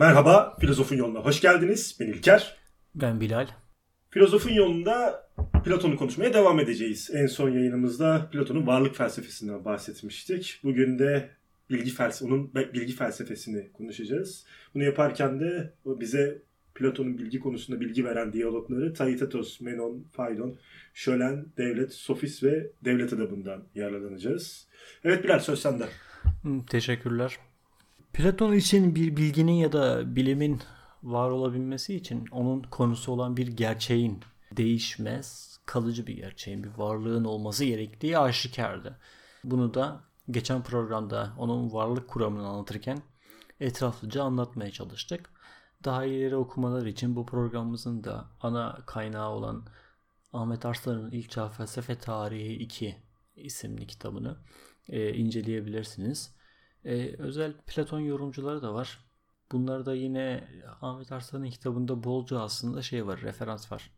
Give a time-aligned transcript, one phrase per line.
[0.00, 1.96] Merhaba, Filozofun Yoluna hoş geldiniz.
[2.00, 2.56] Ben İlker.
[2.94, 3.46] Ben Bilal.
[4.10, 5.28] Filozofun Yolunda
[5.64, 7.10] Platon'u konuşmaya devam edeceğiz.
[7.14, 10.60] En son yayınımızda Platon'un varlık felsefesinden bahsetmiştik.
[10.64, 11.30] Bugün de
[11.70, 14.46] bilgi felsefe, onun bilgi felsefesini konuşacağız.
[14.74, 16.42] Bunu yaparken de bize
[16.74, 20.58] Platon'un bilgi konusunda bilgi veren diyalogları Taitetos, Menon, Phaidon,
[20.94, 24.68] Şölen, Devlet, Sofis ve Devlet adabından yararlanacağız.
[25.04, 25.84] Evet Bilal söz sende.
[26.70, 27.38] Teşekkürler.
[28.12, 30.60] Platon için bir bilginin ya da bilimin
[31.02, 34.20] var olabilmesi için onun konusu olan bir gerçeğin
[34.56, 38.98] değişmez, kalıcı bir gerçeğin, bir varlığın olması gerektiği aşikardı.
[39.44, 43.02] Bunu da geçen programda onun varlık kuramını anlatırken
[43.60, 45.30] etraflıca anlatmaya çalıştık.
[45.84, 49.66] Daha ileri okumalar için bu programımızın da ana kaynağı olan
[50.32, 52.96] Ahmet Arslan'ın İlk Çağ Felsefe Tarihi 2
[53.36, 54.36] isimli kitabını
[54.88, 56.39] e, inceleyebilirsiniz.
[56.84, 59.04] E, özel Platon yorumcuları da var.
[59.52, 60.48] Bunlarda yine
[60.80, 63.90] Ahmet Arslan'ın kitabında bolca aslında şey var, referans var.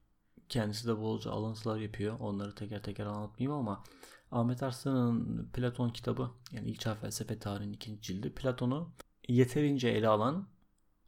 [0.48, 2.16] Kendisi de bolca alıntılar yapıyor.
[2.20, 3.84] Onları teker teker anlatmayayım ama
[4.30, 8.92] Ahmet Arslan'ın Platon kitabı yani İlk Çağ Felsefe Tarihi'nin ikinci cildi Platon'u
[9.28, 10.48] yeterince ele alan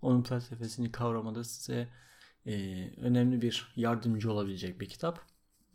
[0.03, 1.89] onun felsefesini kavramada size
[2.47, 2.55] e,
[2.97, 5.21] önemli bir yardımcı olabilecek bir kitap.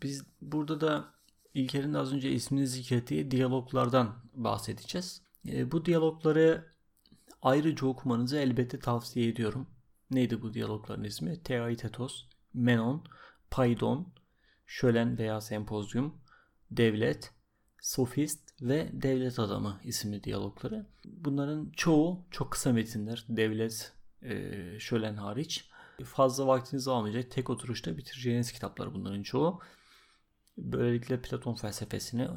[0.03, 1.13] Biz burada da
[1.53, 5.21] İlker'in az önce ismini zikrettiği diyaloglardan bahsedeceğiz.
[5.47, 6.65] E, bu diyalogları
[7.41, 9.67] ayrıca okumanızı elbette tavsiye ediyorum.
[10.11, 11.43] Neydi bu diyalogların ismi?
[11.43, 13.03] Theaitetos, Menon,
[13.51, 14.13] Paidon,
[14.65, 16.15] Şölen veya Sempozyum,
[16.71, 17.31] Devlet,
[17.81, 20.85] Sofist ve Devlet Adamı isimli diyalogları.
[21.05, 23.25] Bunların çoğu çok kısa metinler.
[23.29, 25.69] Devlet, e, Şölen hariç.
[26.05, 27.31] Fazla vaktinizi almayacak.
[27.31, 29.59] Tek oturuşta bitireceğiniz kitaplar bunların çoğu.
[30.63, 32.27] Böylelikle Platon felsefesini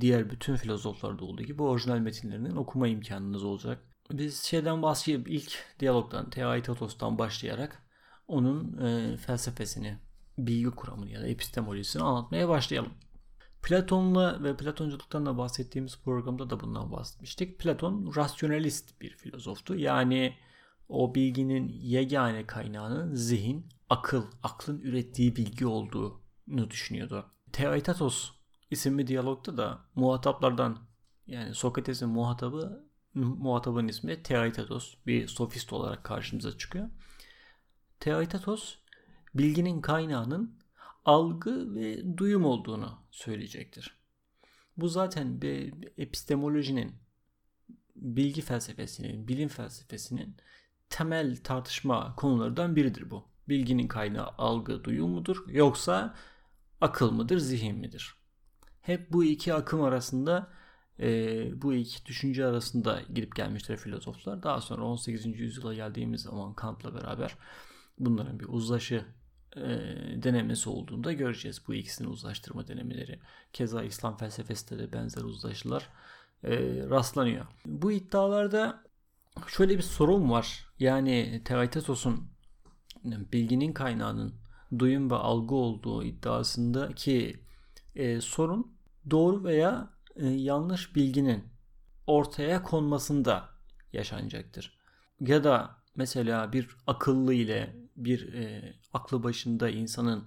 [0.00, 3.84] diğer bütün filozoflarda olduğu gibi orijinal metinlerinin okuma imkanınız olacak.
[4.12, 7.82] Biz şeyden başlayıp ilk diyalogdan, Theaitotos'tan başlayarak
[8.28, 9.98] onun e, felsefesini,
[10.38, 12.92] bilgi kuramını ya da epistemolojisini anlatmaya başlayalım.
[13.62, 17.58] Platon'la ve Platonculuktan da bahsettiğimiz programda da bundan bahsetmiştik.
[17.58, 19.74] Platon rasyonalist bir filozoftu.
[19.74, 20.36] Yani
[20.88, 27.26] o bilginin yegane kaynağının zihin, akıl, aklın ürettiği bilgi olduğunu düşünüyordu.
[27.52, 28.30] Theaitetos
[28.70, 30.78] isimli diyalogda da muhataplardan
[31.26, 36.88] yani Sokrates'in muhatabı muhatabın ismi Theaitetos bir sofist olarak karşımıza çıkıyor.
[38.00, 38.78] Theaitetos
[39.34, 40.58] bilginin kaynağının
[41.04, 44.00] algı ve duyum olduğunu söyleyecektir.
[44.76, 46.94] Bu zaten bir epistemolojinin
[47.96, 50.36] bilgi felsefesinin, bilim felsefesinin
[50.90, 53.30] temel tartışma konularından biridir bu.
[53.48, 56.14] Bilginin kaynağı algı, duyum mudur yoksa
[56.80, 58.14] akıl mıdır, zihin midir?
[58.80, 60.50] Hep bu iki akım arasında
[61.00, 64.42] e, bu iki düşünce arasında gidip gelmişler filozoflar.
[64.42, 65.26] Daha sonra 18.
[65.26, 67.36] yüzyıla geldiğimiz zaman Kant'la beraber
[67.98, 69.04] bunların bir uzlaşı
[69.56, 69.62] e,
[70.22, 73.20] denemesi olduğunda göreceğiz bu ikisini uzlaştırma denemeleri.
[73.52, 75.88] Keza İslam felsefesinde de benzer uzlaşılar
[76.44, 76.56] e,
[76.90, 77.46] rastlanıyor.
[77.66, 78.84] Bu iddialarda
[79.46, 80.66] şöyle bir sorun var.
[80.78, 82.30] Yani Teaitetos'un
[83.04, 84.39] bilginin kaynağının
[84.78, 87.40] duyum ve algı olduğu iddiasındaki
[87.94, 88.72] e, sorun
[89.10, 91.44] doğru veya e, yanlış bilginin
[92.06, 93.48] ortaya konmasında
[93.92, 94.78] yaşanacaktır.
[95.20, 100.24] Ya da mesela bir akıllı ile bir e, aklı başında insanın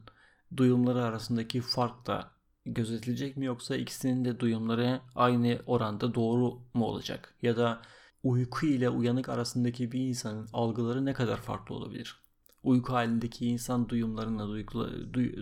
[0.58, 2.32] duyumları arasındaki fark da
[2.66, 7.36] gözetilecek mi yoksa ikisinin de duyumları aynı oranda doğru mu olacak?
[7.42, 7.82] Ya da
[8.24, 12.23] uyku ile uyanık arasındaki bir insanın algıları ne kadar farklı olabilir?
[12.64, 14.48] Uyku halindeki insan duyumlarına,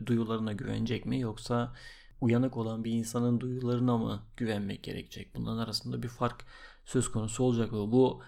[0.06, 1.74] duyularına güvenecek mi yoksa
[2.22, 5.36] uyanık olan bir insanın duyularına mı güvenmek gerekecek?
[5.36, 6.46] Bunların arasında bir fark
[6.86, 7.92] söz konusu olacak mı?
[7.92, 8.24] Bu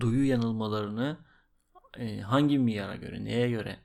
[0.00, 1.18] duyu yanılmalarını
[1.98, 3.76] e, hangi miyara göre, neye göre,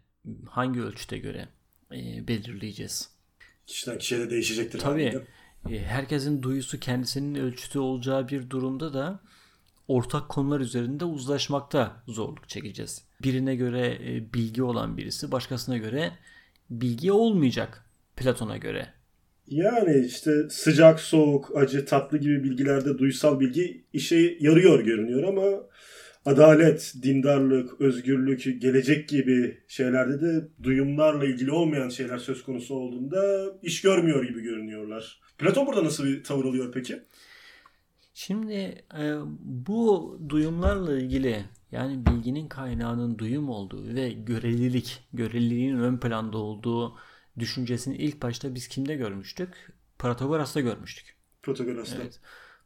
[0.49, 1.49] hangi ölçüte göre
[1.91, 3.09] e, belirleyeceğiz?
[3.67, 4.79] Kişiden kişiye de değişecektir.
[4.79, 5.21] Tabii.
[5.69, 9.19] E, herkesin duyusu kendisinin ölçütü olacağı bir durumda da
[9.87, 13.05] ortak konular üzerinde uzlaşmakta zorluk çekeceğiz.
[13.23, 16.11] Birine göre e, bilgi olan birisi başkasına göre
[16.69, 17.85] bilgi olmayacak
[18.15, 18.87] Platon'a göre.
[19.47, 25.43] Yani işte sıcak, soğuk, acı, tatlı gibi bilgilerde duysal bilgi işe yarıyor görünüyor ama
[26.25, 33.81] adalet, dindarlık, özgürlük, gelecek gibi şeylerde de duyumlarla ilgili olmayan şeyler söz konusu olduğunda iş
[33.81, 35.21] görmüyor gibi görünüyorlar.
[35.37, 37.03] Platon burada nasıl bir tavır alıyor peki?
[38.17, 46.37] Şimdi e, bu duyumlarla ilgili yani bilginin kaynağının duyum olduğu ve görelilik, göreliliğin ön planda
[46.37, 46.97] olduğu
[47.39, 49.73] düşüncesini ilk başta biz kimde görmüştük?
[49.99, 51.15] Protagoras'ta görmüştük.
[51.43, 52.01] Protagoras'ta.
[52.01, 52.19] Evet.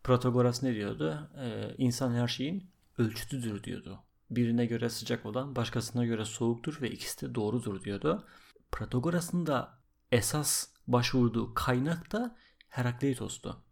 [0.03, 1.31] Protagoras ne diyordu?
[1.41, 4.03] Ee, insan her şeyin ölçütüdür diyordu.
[4.29, 8.27] birine göre sıcak olan başkasına göre soğuktur ve ikisi de doğrudur diyordu.
[8.71, 9.79] Protagoras'ın da
[10.11, 12.37] esas başvurduğu kaynak da
[12.67, 13.63] Herakleitos'tu.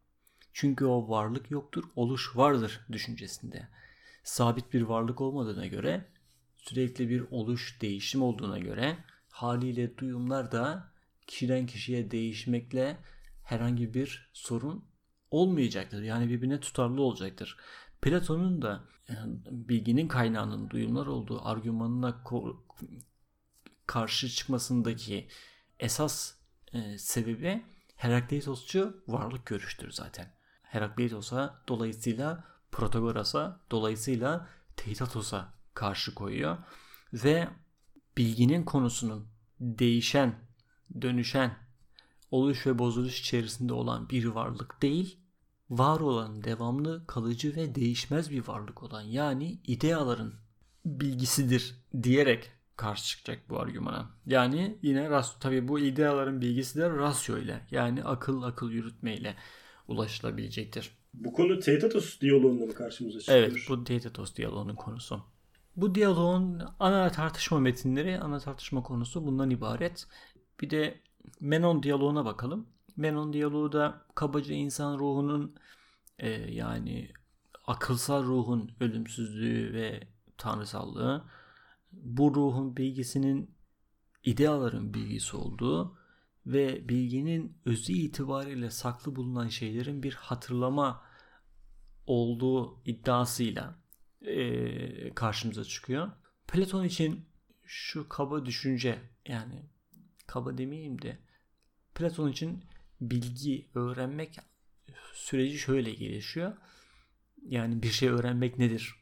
[0.60, 3.68] Çünkü o varlık yoktur, oluş vardır düşüncesinde.
[4.24, 6.06] Sabit bir varlık olmadığına göre,
[6.58, 8.98] sürekli bir oluş, değişim olduğuna göre
[9.30, 10.92] haliyle duyumlar da
[11.28, 12.98] kişiden kişiye değişmekle
[13.44, 14.86] herhangi bir sorun
[15.32, 16.02] olmayacaktır.
[16.02, 17.58] Yani birbirine tutarlı olacaktır.
[18.02, 18.84] Platon'un da
[19.52, 22.24] bilginin kaynağının duyumlar olduğu argümanına
[23.86, 25.28] karşı çıkmasındaki
[25.80, 26.34] esas
[26.74, 27.66] e, sebebi
[27.96, 30.37] Herakleitosçu varlık görüştür zaten.
[30.70, 36.58] Herakleitos'a dolayısıyla Protagoras'a dolayısıyla Teitatos'a karşı koyuyor
[37.14, 37.48] ve
[38.18, 39.28] bilginin konusunun
[39.60, 40.36] değişen,
[41.02, 41.58] dönüşen,
[42.32, 45.20] oluş ve bozuluş içerisinde olan bir varlık değil,
[45.70, 50.34] var olan devamlı, kalıcı ve değişmez bir varlık olan yani ideaların
[50.86, 54.10] bilgisidir diyerek karşı çıkacak bu argümana.
[54.26, 59.36] Yani yine tabii bu ideaların bilgisi de rasyo ile yani akıl akıl yürütme ile
[59.88, 60.92] ulaşılabilecektir.
[61.14, 63.40] Bu konu Teitatos diyaloğunda mı karşımıza çıkıyor?
[63.40, 65.24] Evet bu Teitatos diyaloğunun konusu.
[65.76, 70.08] Bu diyaloğun ana tartışma metinleri, ana tartışma konusu bundan ibaret.
[70.62, 71.02] Bir de
[71.40, 72.68] Menon diyaloğuna bakalım.
[72.96, 75.56] Menon diyaloğu da kabaca insan ruhunun
[76.20, 77.12] e, yani
[77.68, 80.08] akılsal ruhun ölümsüzlüğü ve
[80.38, 81.26] tanrısallığı
[81.92, 83.56] bu ruhun bilgisinin
[84.24, 85.97] ideaların bilgisi olduğu
[86.48, 91.04] ve bilginin özü itibariyle saklı bulunan şeylerin bir hatırlama
[92.06, 93.76] olduğu iddiasıyla
[94.22, 96.12] e, karşımıza çıkıyor.
[96.48, 97.26] Platon için
[97.64, 99.66] şu kaba düşünce yani
[100.28, 101.18] kaba demeyeyim de
[101.96, 102.64] Platon için
[103.02, 104.38] bilgi öğrenmek
[105.14, 106.58] süreci şöyle gelişiyor.
[107.46, 108.96] Yani bir şey öğrenmek nedir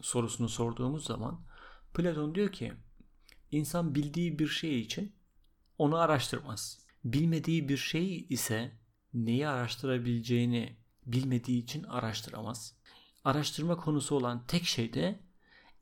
[0.00, 1.40] sorusunu sorduğumuz zaman
[1.94, 2.72] Platon diyor ki
[3.50, 5.12] insan bildiği bir şey için
[5.80, 6.78] onu araştırmaz.
[7.04, 8.70] Bilmediği bir şey ise
[9.14, 12.74] neyi araştırabileceğini bilmediği için araştıramaz.
[13.24, 15.20] Araştırma konusu olan tek şey de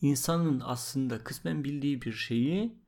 [0.01, 2.79] insanın aslında kısmen bildiği bir şeyi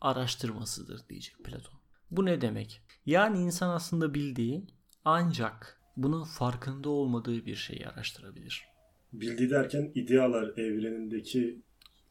[0.00, 1.80] araştırmasıdır diyecek Platon.
[2.10, 2.82] Bu ne demek?
[3.06, 4.66] Yani insan aslında bildiği
[5.04, 8.64] ancak bunun farkında olmadığı bir şeyi araştırabilir.
[9.12, 11.62] Bildiği derken idealar evrenindeki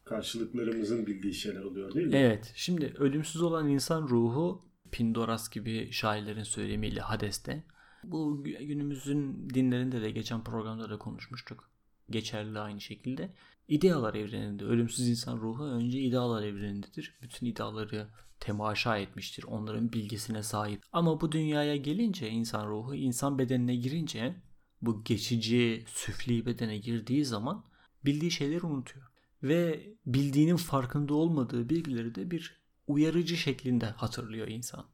[0.06, 2.16] karşılıklarımızın bildiği şeyler oluyor değil mi?
[2.16, 2.52] Evet.
[2.56, 7.64] Şimdi ölümsüz olan insan ruhu Pindoras gibi şairlerin söylemiyle Hades'te.
[8.04, 11.70] Bu günümüzün dinlerinde de geçen programda da konuşmuştuk.
[12.10, 13.34] Geçerli aynı şekilde.
[13.68, 17.18] İdealar evreninde ölümsüz insan ruhu önce idealar evrenindedir.
[17.22, 18.08] Bütün ideaları
[18.40, 19.44] temaşa etmiştir.
[19.44, 20.84] Onların bilgisine sahip.
[20.92, 24.36] Ama bu dünyaya gelince insan ruhu insan bedenine girince
[24.82, 27.66] bu geçici süfli bedene girdiği zaman
[28.06, 34.86] bildiği şeyleri unutuyor ve bildiğinin farkında olmadığı bilgileri de bir uyarıcı şeklinde hatırlıyor insan.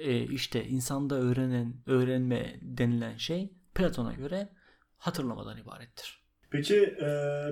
[0.00, 4.48] E işte insanda öğrenen, öğrenme denilen şey Platon'a göre
[4.98, 6.26] hatırlamadan ibarettir.
[6.50, 7.08] Peki e,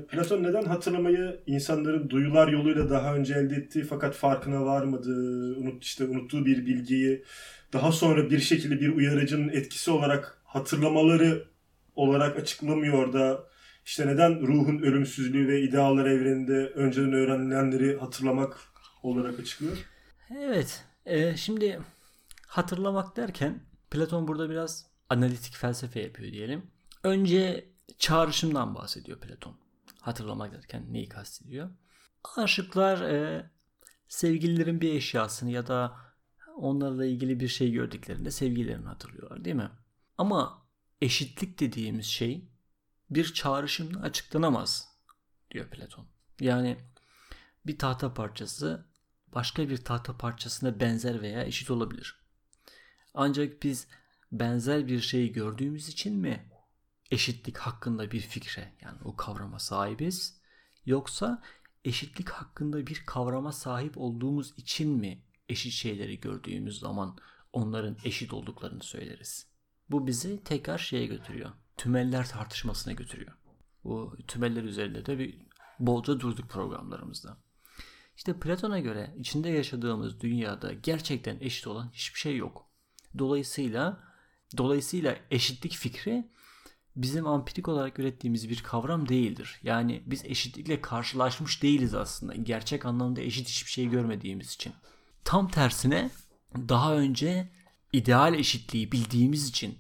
[0.09, 6.05] Platon neden hatırlamayı insanların duyular yoluyla daha önce elde ettiği fakat farkına varmadığı, unut, işte
[6.05, 7.25] unuttuğu bir bilgiyi
[7.73, 11.45] daha sonra bir şekilde bir uyarıcının etkisi olarak hatırlamaları
[11.97, 13.45] olarak açıklamıyor da
[13.85, 18.57] işte neden ruhun ölümsüzlüğü ve idealar evreninde önceden öğrenilenleri hatırlamak
[19.03, 19.77] olarak açıklıyor?
[20.39, 20.85] Evet.
[21.07, 21.81] E, şimdi
[22.47, 23.61] hatırlamak derken
[23.91, 26.71] Platon burada biraz analitik felsefe yapıyor diyelim.
[27.03, 29.57] Önce çağrışımdan bahsediyor Platon.
[30.01, 31.71] Hatırlamak derken neyi kastediyor?
[32.37, 33.51] Aşıklar e,
[34.09, 35.97] sevgililerin bir eşyasını ya da
[36.57, 39.71] onlarla ilgili bir şey gördüklerinde sevgililerini hatırlıyorlar değil mi?
[40.19, 40.67] Ama
[41.01, 42.49] eşitlik dediğimiz şey
[43.11, 44.89] bir çağrışımla açıklanamaz
[45.51, 46.07] diyor Platon.
[46.41, 46.77] Yani
[47.67, 48.87] bir tahta parçası
[49.35, 52.21] başka bir tahta parçasına benzer veya eşit olabilir.
[53.15, 53.89] Ancak biz
[54.33, 56.51] benzer bir şeyi gördüğümüz için mi
[57.11, 60.41] eşitlik hakkında bir fikre yani o kavrama sahibiz
[60.87, 61.43] yoksa
[61.85, 67.19] eşitlik hakkında bir kavrama sahip olduğumuz için mi eşit şeyleri gördüğümüz zaman
[67.53, 69.47] onların eşit olduklarını söyleriz.
[69.91, 73.33] Bu bizi tekrar şeye götürüyor tümeller tartışmasına götürüyor.
[73.85, 75.39] Bu tümeller üzerinde de bir
[75.79, 77.37] bolca durduk programlarımızda.
[78.17, 82.67] İşte Platon'a göre içinde yaşadığımız dünyada gerçekten eşit olan hiçbir şey yok.
[83.19, 84.01] Dolayısıyla
[84.57, 86.29] dolayısıyla eşitlik fikri
[86.97, 89.61] bizim ampirik olarak ürettiğimiz bir kavram değildir.
[89.63, 92.35] Yani biz eşitlikle karşılaşmış değiliz aslında.
[92.35, 94.73] Gerçek anlamda eşit hiçbir şey görmediğimiz için.
[95.25, 96.11] Tam tersine
[96.57, 97.51] daha önce
[97.93, 99.79] ideal eşitliği bildiğimiz için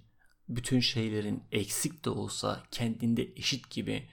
[0.48, 4.08] bütün şeylerin eksik de olsa kendinde eşit gibi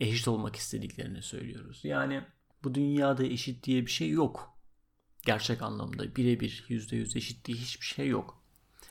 [0.00, 1.80] eşit olmak istediklerini söylüyoruz.
[1.84, 2.22] Yani
[2.64, 4.58] bu dünyada eşit diye bir şey yok.
[5.26, 8.42] Gerçek anlamda birebir yüzde yüz eşit diye hiçbir şey yok.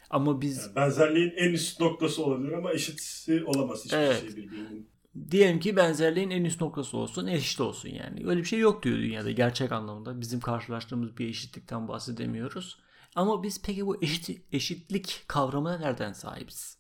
[0.10, 0.58] Ama biz...
[0.58, 4.20] Yani benzerliğin en üst noktası olabilir ama eşit olamaz hiçbir evet.
[4.20, 4.90] şey birbirinin.
[5.32, 8.28] Diyelim ki benzerliğin en üst noktası olsun, eşit olsun yani.
[8.28, 10.22] Öyle bir şey yok diyor dünyada gerçek anlamda.
[10.22, 12.80] Bizim karşılaştığımız bir eşitlikten bahsedemiyoruz.
[13.18, 16.78] Ama biz peki bu eşit, eşitlik kavramına nereden sahibiz?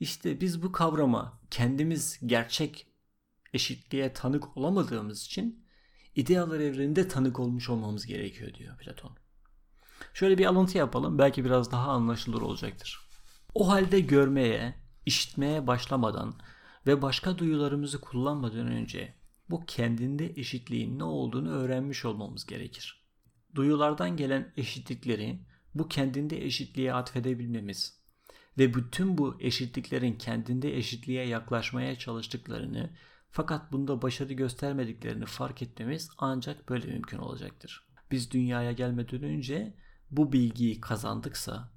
[0.00, 2.86] İşte biz bu kavrama kendimiz gerçek
[3.52, 5.66] eşitliğe tanık olamadığımız için
[6.14, 9.16] idealar evreninde tanık olmuş olmamız gerekiyor diyor Platon.
[10.14, 13.00] Şöyle bir alıntı yapalım belki biraz daha anlaşılır olacaktır.
[13.54, 14.74] O halde görmeye,
[15.06, 16.34] işitmeye başlamadan
[16.86, 19.14] ve başka duyularımızı kullanmadan önce
[19.50, 23.04] bu kendinde eşitliğin ne olduğunu öğrenmiş olmamız gerekir.
[23.54, 28.00] Duyulardan gelen eşitlikleri bu kendinde eşitliğe atfedebilmemiz
[28.58, 32.90] ve bütün bu eşitliklerin kendinde eşitliğe yaklaşmaya çalıştıklarını
[33.30, 37.86] fakat bunda başarı göstermediklerini fark etmemiz ancak böyle mümkün olacaktır.
[38.10, 39.74] Biz dünyaya gelmeden önce
[40.10, 41.72] bu bilgiyi kazandıksa,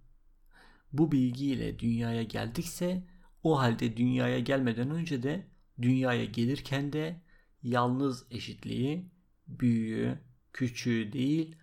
[0.93, 3.07] bu bilgiyle dünyaya geldikse
[3.43, 5.47] o halde dünyaya gelmeden önce de
[5.81, 7.21] dünyaya gelirken de
[7.63, 9.11] yalnız eşitliği,
[9.47, 10.19] büyüğü,
[10.53, 11.55] küçüğü değil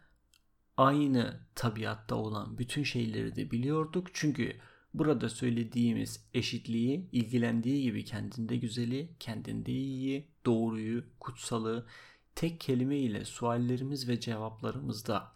[0.80, 4.06] aynı tabiatta olan bütün şeyleri de biliyorduk.
[4.12, 4.56] Çünkü
[4.94, 11.86] burada söylediğimiz eşitliği ilgilendiği gibi kendinde güzeli, kendinde iyiyi, doğruyu, kutsalı
[12.34, 15.32] tek kelime ile suallerimiz ve cevaplarımızda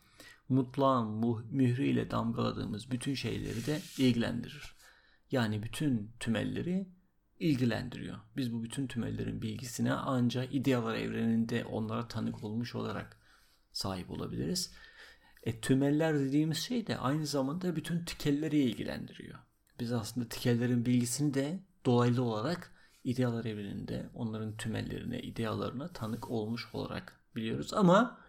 [0.49, 4.75] mutlağın mührü ile damgaladığımız bütün şeyleri de ilgilendirir.
[5.31, 6.89] Yani bütün tümelleri
[7.41, 8.19] ilgilendiriyor.
[8.37, 13.19] Biz bu bütün tümellerin bilgisine ancak idealar evreninde onlara tanık olmuş olarak
[13.73, 14.73] sahip olabiliriz.
[15.45, 19.39] E, tümeller dediğimiz şey de aynı zamanda bütün tikelleri ilgilendiriyor.
[19.81, 22.73] Biz aslında tikellerin bilgisini de dolaylı olarak
[23.05, 27.75] idealar evreninde onların tümellerine, idealarına tanık olmuş olarak biliyoruz.
[27.75, 28.21] Ama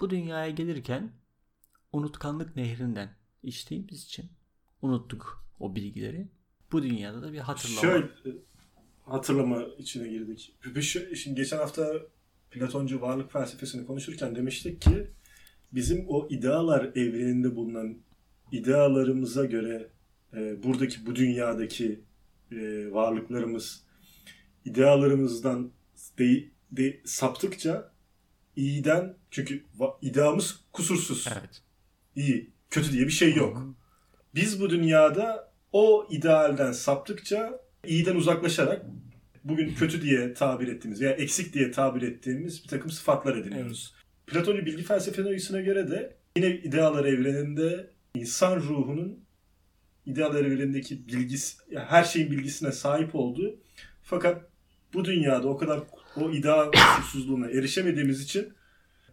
[0.00, 1.12] bu dünyaya gelirken
[1.92, 4.30] unutkanlık nehrinden içtiğimiz için
[4.82, 6.28] unuttuk o bilgileri.
[6.72, 7.80] Bu dünyada da bir hatırlama.
[7.80, 8.08] Şöyle
[9.04, 10.54] hatırlama içine girdik.
[11.14, 11.92] Şimdi geçen hafta
[12.50, 15.10] Platoncu varlık felsefesini konuşurken demiştik ki
[15.72, 17.96] bizim o idealar evreninde bulunan
[18.52, 19.88] idealarımıza göre
[20.36, 22.00] e, buradaki bu dünyadaki
[22.52, 22.56] e,
[22.92, 23.84] varlıklarımız
[24.64, 25.70] idealarımızdan
[26.18, 27.92] de, de, saptıkça
[28.56, 29.64] iyiden çünkü
[30.02, 31.28] ideamız kusursuz.
[31.32, 31.62] Evet.
[32.16, 33.76] İyi, kötü diye bir şey yok.
[34.34, 38.86] Biz bu dünyada o idealden saptıkça iyiden uzaklaşarak
[39.44, 43.94] bugün kötü diye tabir ettiğimiz veya eksik diye tabir ettiğimiz bir takım sıfatlar ediniyoruz.
[44.26, 49.24] Platoncu bilgi felsefesine göre de yine idealar evreninde insan ruhunun
[50.06, 53.60] idealar evrenindeki bilgisi, yani her şeyin bilgisine sahip olduğu
[54.02, 54.50] fakat
[54.94, 55.80] bu dünyada o kadar
[56.16, 58.52] o ideal kusursuzluğuna erişemediğimiz için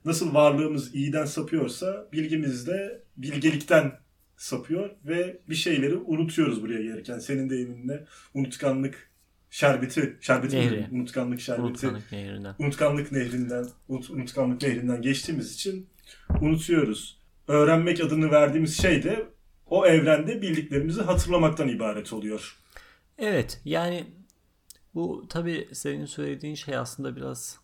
[0.06, 3.92] nasıl varlığımız iyiden sapıyorsa bilgimiz de bilgelikten
[4.38, 7.20] sapıyor ve bir şeyleri unutuyoruz buraya gelirken.
[7.20, 9.10] Senin deyiminle unutkanlık
[9.54, 10.88] şerbeti, şerbeti Nehri.
[10.92, 11.64] Unutkanlık şerbeti.
[11.88, 12.56] Unutkanlık nehrinden.
[12.60, 15.90] Unutkanlık nehrinden, unut, unutkanlık nehrinden geçtiğimiz için
[16.42, 17.22] unutuyoruz.
[17.48, 19.28] Öğrenmek adını verdiğimiz şey de
[19.66, 22.58] o evrende bildiklerimizi hatırlamaktan ibaret oluyor.
[23.18, 24.06] Evet yani
[24.96, 27.60] bu tabi senin söylediğin şey aslında biraz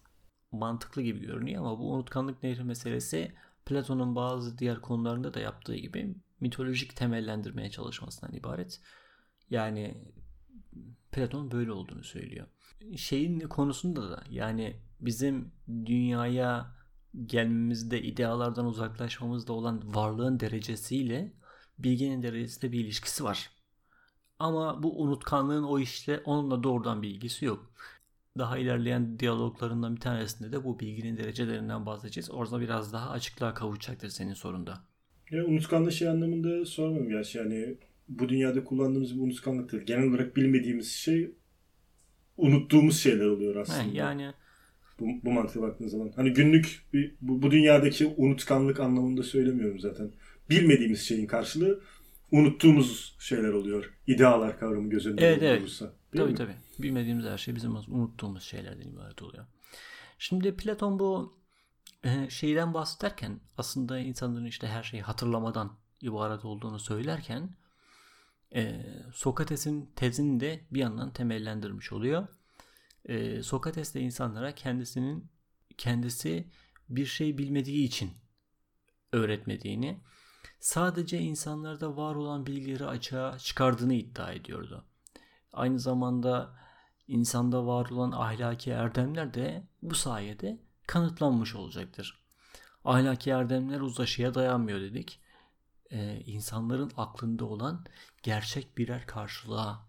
[0.51, 3.31] mantıklı gibi görünüyor ama bu unutkanlık nehri meselesi
[3.65, 8.79] Platon'un bazı diğer konularında da yaptığı gibi mitolojik temellendirmeye çalışmasından ibaret.
[9.50, 9.98] Yani
[11.12, 12.48] Platon böyle olduğunu söylüyor.
[12.96, 16.75] Şeyin konusunda da yani bizim dünyaya
[17.25, 21.34] gelmemizde idealardan uzaklaşmamızda olan varlığın derecesiyle
[21.80, 23.50] bilginin derecesinde bir ilişkisi var.
[24.39, 27.72] Ama bu unutkanlığın o işle onunla doğrudan bir ilgisi yok.
[28.38, 32.32] Daha ilerleyen diyaloglarından bir tanesinde de bu bilginin derecelerinden bahsedeceğiz.
[32.32, 34.84] Orada biraz daha açıklığa kavuşacaktır senin sorunda.
[35.32, 37.78] Ya, unutkanlığı şey anlamında sormam gerçi yani
[38.10, 39.84] bu dünyada kullandığımız bir unutkanlık değil.
[39.84, 41.32] Genel olarak bilmediğimiz şey
[42.38, 43.84] unuttuğumuz şeyler oluyor aslında.
[43.84, 44.34] He, yani
[45.00, 46.12] bu, bu mantığa baktığın zaman.
[46.16, 50.12] Hani günlük bir, bu, bu dünyadaki unutkanlık anlamında söylemiyorum zaten.
[50.50, 51.82] Bilmediğimiz şeyin karşılığı
[52.32, 53.94] unuttuğumuz şeyler oluyor.
[54.08, 55.62] İdealar kavramı göz önünde evet, evet.
[55.62, 55.94] olursa.
[56.16, 56.38] Tabii mi?
[56.38, 56.56] tabii.
[56.80, 59.46] Bilmediğimiz her şey bizim unuttuğumuz şeylerden ibaret oluyor.
[60.18, 61.39] Şimdi Platon bu
[62.04, 67.50] e, şeyden bahsederken aslında insanların işte her şeyi hatırlamadan ibaret olduğunu söylerken
[68.56, 72.27] e, Sokrates'in tezini de bir yandan temellendirmiş oluyor.
[73.06, 75.32] E, Sokrates de insanlara kendisinin
[75.77, 76.48] kendisi
[76.89, 78.12] bir şey bilmediği için
[79.13, 80.00] öğretmediğini,
[80.60, 84.86] sadece insanlarda var olan bilgileri açığa çıkardığını iddia ediyordu.
[85.53, 86.60] Aynı zamanda
[87.08, 92.24] insanda var olan ahlaki erdemler de bu sayede kanıtlanmış olacaktır.
[92.86, 95.20] Ahlaki erdemler uzlaşıya dayanmıyor dedik.
[95.91, 97.86] Ee, insanların aklında olan
[98.24, 99.88] gerçek birer karşılığa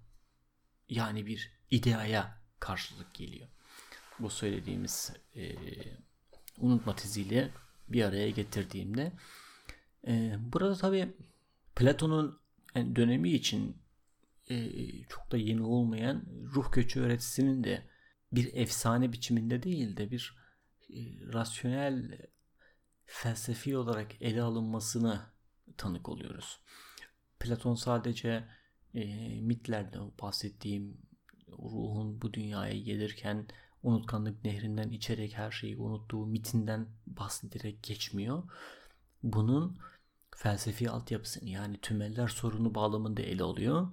[0.89, 3.49] yani bir ideaya karşılık geliyor.
[4.19, 5.57] Bu söylediğimiz e,
[6.59, 7.51] unutma tiziyle
[7.89, 9.13] bir araya getirdiğimde
[10.07, 11.15] e, burada tabi
[11.77, 12.41] Platon'un
[12.75, 13.77] dönemi için
[14.51, 14.69] e,
[15.03, 17.87] çok da yeni olmayan ruh göçü öğretisinin de
[18.33, 20.37] bir efsane biçiminde değil de bir
[20.91, 20.97] e,
[21.33, 22.19] rasyonel
[23.07, 25.21] felsefi olarak ele alınmasını
[25.77, 26.61] tanık oluyoruz.
[27.41, 28.45] Platon sadece
[28.95, 29.05] e,
[29.41, 30.99] mitlerde bahsettiğim
[31.49, 33.47] ruhun bu dünyaya gelirken
[33.83, 38.43] unutkanlık nehrinden içerek her şeyi unuttuğu mitinden bahsederek geçmiyor.
[39.23, 39.79] Bunun
[40.37, 43.89] felsefi altyapısını yani tümeller sorunu bağlamında ele alıyor.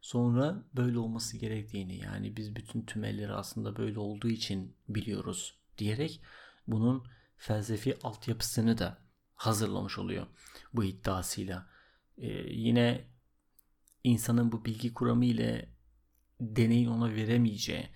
[0.00, 6.20] Sonra böyle olması gerektiğini yani biz bütün tümelleri aslında böyle olduğu için biliyoruz diyerek
[6.66, 7.04] bunun
[7.36, 8.98] felsefi altyapısını da
[9.34, 10.26] hazırlamış oluyor
[10.72, 11.75] bu iddiasıyla.
[12.18, 13.04] Ee, yine
[14.04, 15.76] insanın bu bilgi kuramı ile
[16.40, 17.88] deneyin ona veremeyeceği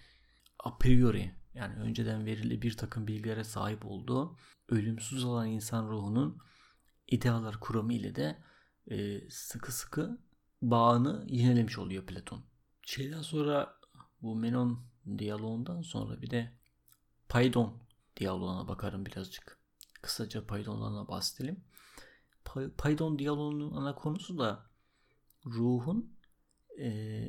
[0.58, 4.36] a priori yani önceden verili bir takım bilgilere sahip olduğu
[4.68, 6.38] ölümsüz olan insan ruhunun
[7.08, 8.42] idealar kuramı ile de
[8.90, 10.18] e, sıkı sıkı
[10.62, 12.44] bağını yinelemiş oluyor Platon.
[12.82, 13.78] Şeyden sonra
[14.22, 14.84] bu Menon
[15.18, 16.52] diyaloğundan sonra bir de
[17.28, 17.82] Paydon
[18.16, 19.60] diyaloğuna bakarım birazcık.
[20.02, 21.64] Kısaca Paydon'dan bahsedelim.
[22.78, 24.70] Paydon diyaloğunun ana konusu da
[25.46, 26.16] ruhun
[26.80, 27.28] e,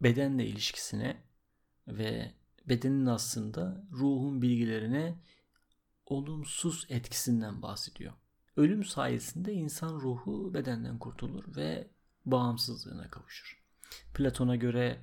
[0.00, 1.22] bedenle ilişkisine
[1.88, 2.34] ve
[2.68, 5.22] bedenin aslında ruhun bilgilerine
[6.06, 8.12] olumsuz etkisinden bahsediyor.
[8.56, 11.90] Ölüm sayesinde insan ruhu bedenden kurtulur ve
[12.26, 13.62] bağımsızlığına kavuşur.
[14.14, 15.02] Platon'a göre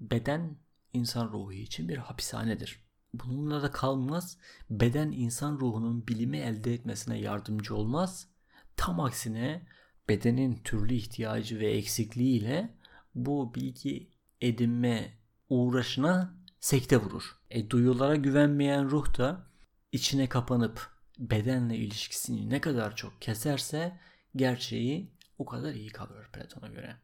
[0.00, 0.56] beden
[0.92, 2.84] insan ruhu için bir hapishanedir.
[3.14, 4.38] Bununla da kalmaz.
[4.70, 8.28] Beden insan ruhunun bilimi elde etmesine yardımcı olmaz.
[8.76, 9.66] Tam aksine
[10.08, 12.74] bedenin türlü ihtiyacı ve eksikliğiyle
[13.14, 14.10] bu bilgi
[14.40, 17.36] edinme uğraşına sekte vurur.
[17.50, 19.46] E, duyulara güvenmeyen ruh da
[19.92, 24.00] içine kapanıp bedenle ilişkisini ne kadar çok keserse
[24.36, 26.96] gerçeği o kadar iyi kalıyor Platon'a göre.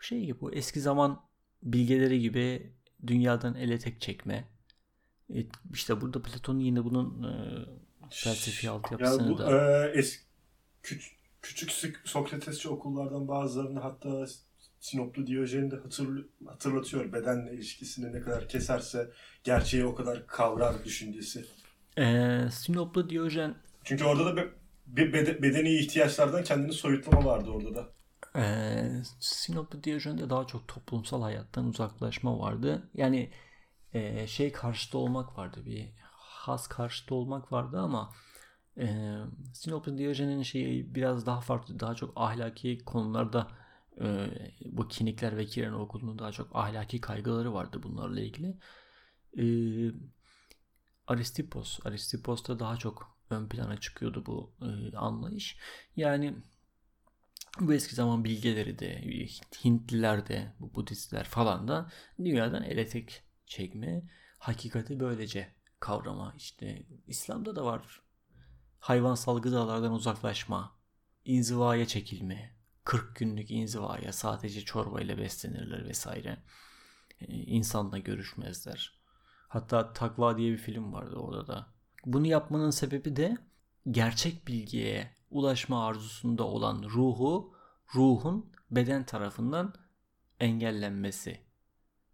[0.00, 1.22] Şey gibi bu eski zaman
[1.62, 2.74] bilgeleri gibi
[3.06, 4.48] dünyadan ele tek çekme.
[5.34, 7.34] E, işte burada Platon'un yine bunun e,
[8.10, 9.86] felsefi altyapısını yani bu, da...
[9.86, 10.26] E, es,
[10.82, 11.72] küç, küçük
[12.04, 14.26] Sokratesçi okullardan bazılarını hatta
[14.80, 17.12] Sinoplu Diyojen'i de hatırl hatırlatıyor.
[17.12, 19.10] Bedenle ilişkisini ne kadar keserse
[19.44, 21.46] gerçeği o kadar kavrar düşüncesi.
[21.98, 24.44] Ee, Sinoplu Diyojen çünkü orada da
[24.86, 25.12] bir
[25.42, 27.88] bedeni ihtiyaçlardan kendini soyutlama vardı orada da.
[28.36, 32.90] Ee, Sinoplu Diyojen'de daha çok toplumsal hayattan uzaklaşma vardı.
[32.94, 33.30] Yani
[33.92, 35.62] e, şey karşıtı olmak vardı.
[35.66, 38.12] Bir has karşıtı olmak vardı ama
[38.80, 39.16] e,
[39.54, 41.80] Sinoplu Diyojen'in şeyi biraz daha farklı.
[41.80, 43.48] Daha çok ahlaki konularda
[44.00, 44.28] e,
[44.64, 48.58] bu Kinikler ve Kiren okulunun daha çok ahlaki kaygıları vardı bunlarla ilgili.
[49.38, 49.44] E,
[51.06, 55.58] Aristippos, Aristippos'ta daha çok ön plana çıkıyordu bu e, anlayış.
[55.96, 56.34] Yani
[57.60, 59.02] bu eski zaman bilgeleri de
[59.64, 64.02] Hintliler de bu Budistler falan da dünyadan elektrik çekme
[64.38, 68.02] hakikati böylece kavrama işte İslam'da da var
[68.80, 70.76] hayvansal gıdalardan uzaklaşma
[71.24, 76.42] inzivaya çekilme 40 günlük inzivaya sadece çorba ile beslenirler vesaire
[77.20, 79.00] ee, insanla görüşmezler
[79.48, 81.66] hatta Takva diye bir film vardı orada da
[82.06, 83.36] bunu yapmanın sebebi de
[83.90, 87.54] gerçek bilgiye ulaşma arzusunda olan ruhu,
[87.94, 89.74] ruhun beden tarafından
[90.40, 91.40] engellenmesi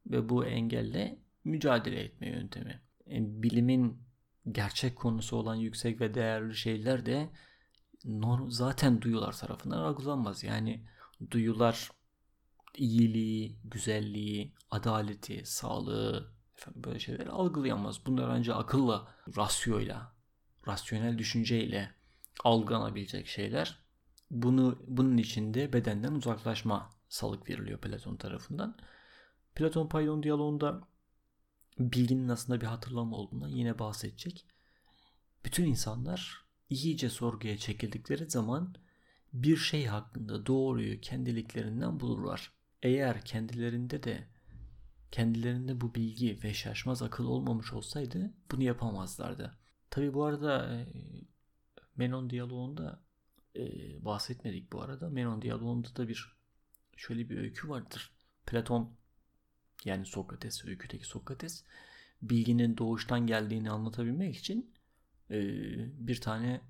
[0.06, 2.80] ve bu engelle mücadele etme yöntemi.
[3.10, 4.05] E, bilimin
[4.52, 7.30] gerçek konusu olan yüksek ve değerli şeyler de
[8.48, 10.44] zaten duyular tarafından algılanmaz.
[10.44, 10.86] Yani
[11.30, 11.90] duyular
[12.74, 18.06] iyiliği, güzelliği, adaleti, sağlığı, Efendim böyle şeyleri algılayamaz.
[18.06, 20.12] Bunlar ancak akılla, rasyoyla,
[20.68, 21.94] rasyonel düşünceyle
[22.44, 23.78] algılanabilecek şeyler.
[24.30, 28.76] Bunu bunun içinde bedenden uzaklaşma salık veriliyor Platon tarafından.
[29.54, 30.80] Platon Paydon diyaloğunda
[31.78, 34.46] bilginin aslında bir hatırlama olduğuna yine bahsedecek.
[35.44, 38.74] Bütün insanlar iyice sorguya çekildikleri zaman
[39.32, 42.52] bir şey hakkında doğruyu kendiliklerinden bulurlar.
[42.82, 44.28] Eğer kendilerinde de
[45.12, 49.58] kendilerinde bu bilgi ve şaşmaz akıl olmamış olsaydı bunu yapamazlardı.
[49.90, 50.86] Tabi bu arada e,
[51.96, 53.02] Menon diyaloğunda
[53.56, 53.64] e,
[54.04, 55.10] bahsetmedik bu arada.
[55.10, 56.36] Menon diyaloğunda da bir
[56.96, 58.12] şöyle bir öykü vardır.
[58.46, 58.96] Platon
[59.84, 61.64] yani Sokrates, öyküdeki Sokrates
[62.22, 64.74] bilginin doğuştan geldiğini anlatabilmek için
[65.30, 65.38] e,
[66.06, 66.60] bir tane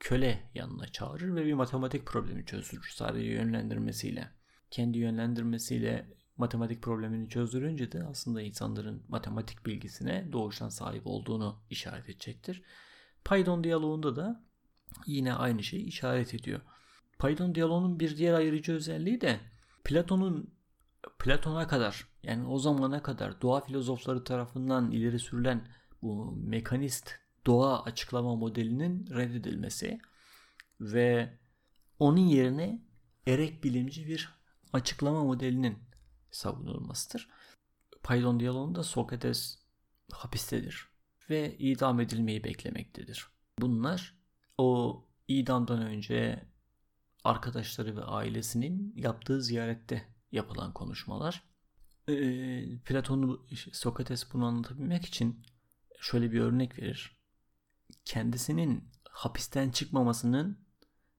[0.00, 4.30] köle yanına çağırır ve bir matematik problemi çözdürür sadece yönlendirmesiyle.
[4.70, 12.62] Kendi yönlendirmesiyle matematik problemini çözdürünce de aslında insanların matematik bilgisine doğuştan sahip olduğunu işaret edecektir.
[13.24, 14.44] Python diyaloğunda da
[15.06, 16.60] yine aynı şeyi işaret ediyor.
[17.18, 19.40] Python diyaloğunun bir diğer ayırıcı özelliği de
[19.84, 20.55] Platon'un
[21.18, 25.68] Platon'a kadar yani o zamana kadar doğa filozofları tarafından ileri sürülen
[26.02, 27.14] bu mekanist
[27.46, 29.98] doğa açıklama modelinin reddedilmesi
[30.80, 31.38] ve
[31.98, 32.82] onun yerine
[33.26, 34.34] erek bilimci bir
[34.72, 35.78] açıklama modelinin
[36.30, 37.28] savunulmasıdır.
[38.02, 39.58] Python diyaloğunda Sokrates
[40.12, 40.88] hapistedir
[41.30, 43.26] ve idam edilmeyi beklemektedir.
[43.58, 44.14] Bunlar
[44.58, 46.44] o idamdan önce
[47.24, 51.42] arkadaşları ve ailesinin yaptığı ziyarette yapılan konuşmalar.
[52.08, 55.42] Ee, Platon, Sokrates bunu anlatabilmek için
[56.00, 57.16] şöyle bir örnek verir.
[58.04, 60.66] Kendisinin hapisten çıkmamasının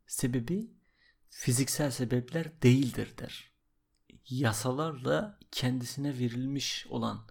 [0.08, 0.72] sebebi
[1.30, 3.52] fiziksel sebepler değildir der.
[4.30, 7.28] Yasalarla kendisine verilmiş olan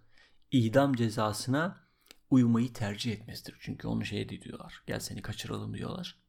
[0.50, 1.86] idam cezasına
[2.30, 3.56] uyumayı tercih etmesidir.
[3.60, 4.82] Çünkü onu şey diyorlar.
[4.86, 6.22] Gel seni kaçıralım diyorlar.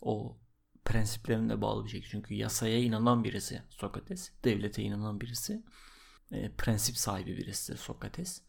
[0.00, 0.40] O
[0.86, 2.02] prensiplerine bağlı bir şey.
[2.10, 5.64] Çünkü yasaya inanan birisi Sokrates, devlete inanan birisi,
[6.32, 8.42] e, prensip sahibi birisi Sokrates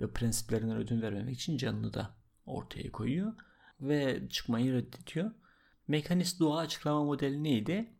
[0.00, 3.32] ve prensiplerinden ödün vermemek için canını da ortaya koyuyor
[3.80, 5.30] ve çıkmayı reddediyor.
[5.88, 7.94] Mekanist doğa açıklama modeli neydi?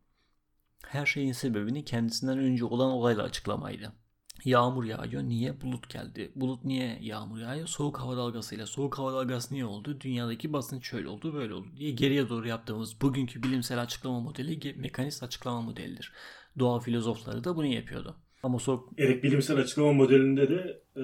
[0.86, 3.92] Her şeyin sebebini kendisinden önce olan olayla açıklamaydı.
[4.44, 5.22] Yağmur yağıyor.
[5.22, 5.60] Niye?
[5.60, 6.32] Bulut geldi.
[6.34, 7.66] Bulut niye yağmur yağıyor?
[7.66, 8.66] Soğuk hava dalgasıyla.
[8.66, 10.00] Soğuk hava dalgası niye oldu?
[10.00, 15.22] Dünyadaki basınç şöyle oldu böyle oldu diye geriye doğru yaptığımız bugünkü bilimsel açıklama modeli mekanist
[15.22, 16.12] açıklama modelidir.
[16.58, 18.16] Doğa filozofları da bunu yapıyordu.
[18.42, 19.00] Ama soğuk...
[19.00, 21.02] Erik bilimsel açıklama modelinde de e,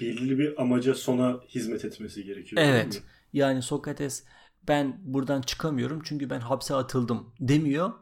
[0.00, 2.62] belirli bir amaca sona hizmet etmesi gerekiyor.
[2.64, 3.02] Evet.
[3.32, 4.24] Yani Sokrates
[4.68, 7.92] ben buradan çıkamıyorum çünkü ben hapse atıldım demiyor.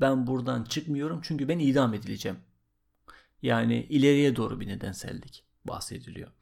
[0.00, 2.38] Ben buradan çıkmıyorum çünkü ben idam edileceğim.
[3.42, 6.32] Yani ileriye doğru bir nedensellik bahsediliyor.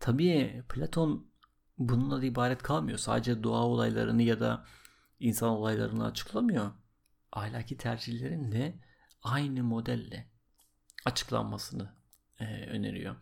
[0.00, 1.30] Tabii Platon
[1.78, 2.98] bununla da ibaret kalmıyor.
[2.98, 4.66] Sadece doğa olaylarını ya da
[5.20, 6.72] insan olaylarını açıklamıyor.
[7.32, 8.80] Ahlaki tercihlerin de
[9.22, 10.30] aynı modelle
[11.04, 11.94] açıklanmasını
[12.38, 13.16] e, öneriyor.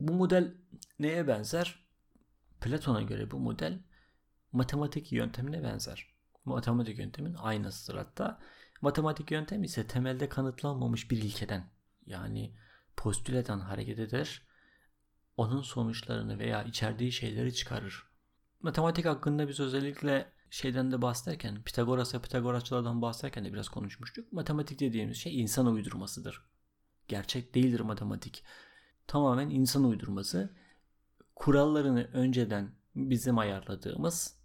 [0.00, 0.54] Bu model
[0.98, 1.86] neye benzer?
[2.60, 3.82] Platon'a göre bu model
[4.52, 6.06] matematik yöntemine benzer.
[6.44, 8.40] Matematik yöntemin aynısıdır hatta.
[8.80, 11.75] Matematik yöntem ise temelde kanıtlanmamış bir ilkeden
[12.06, 12.54] yani
[12.96, 14.42] postüleden hareket eder,
[15.36, 18.06] onun sonuçlarını veya içerdiği şeyleri çıkarır.
[18.60, 24.32] Matematik hakkında biz özellikle şeyden de bahsederken, Pitagoras ve Pitagorasçılardan bahsederken de biraz konuşmuştuk.
[24.32, 26.42] Matematik dediğimiz şey insan uydurmasıdır.
[27.08, 28.44] Gerçek değildir matematik.
[29.06, 30.56] Tamamen insan uydurması.
[31.34, 34.36] Kurallarını önceden bizim ayarladığımız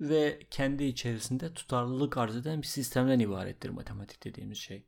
[0.00, 4.86] ve kendi içerisinde tutarlılık arz eden bir sistemden ibarettir matematik dediğimiz şey.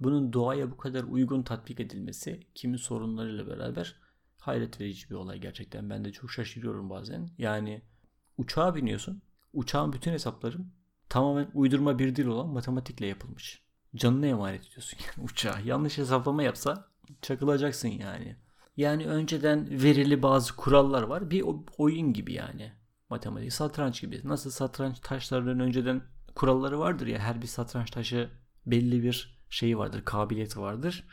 [0.00, 3.96] Bunun doğaya bu kadar uygun tatbik edilmesi kimi sorunlarıyla beraber
[4.38, 5.90] hayret verici bir olay gerçekten.
[5.90, 7.30] Ben de çok şaşırıyorum bazen.
[7.38, 7.82] Yani
[8.38, 9.22] uçağa biniyorsun.
[9.52, 10.72] Uçağın bütün hesapların
[11.08, 13.62] tamamen uydurma bir dil olan matematikle yapılmış.
[13.96, 15.58] Canını emanet ediyorsun yani uçağa.
[15.64, 16.88] Yanlış hesaplama yapsa
[17.22, 18.36] çakılacaksın yani.
[18.76, 21.30] Yani önceden verili bazı kurallar var.
[21.30, 21.44] Bir
[21.78, 22.72] oyun gibi yani.
[23.10, 24.20] Matematik, satranç gibi.
[24.24, 26.02] Nasıl satranç taşlarının önceden
[26.34, 27.18] kuralları vardır ya.
[27.18, 28.30] Her bir satranç taşı
[28.66, 31.04] belli bir şeyi vardır, kabiliyeti vardır.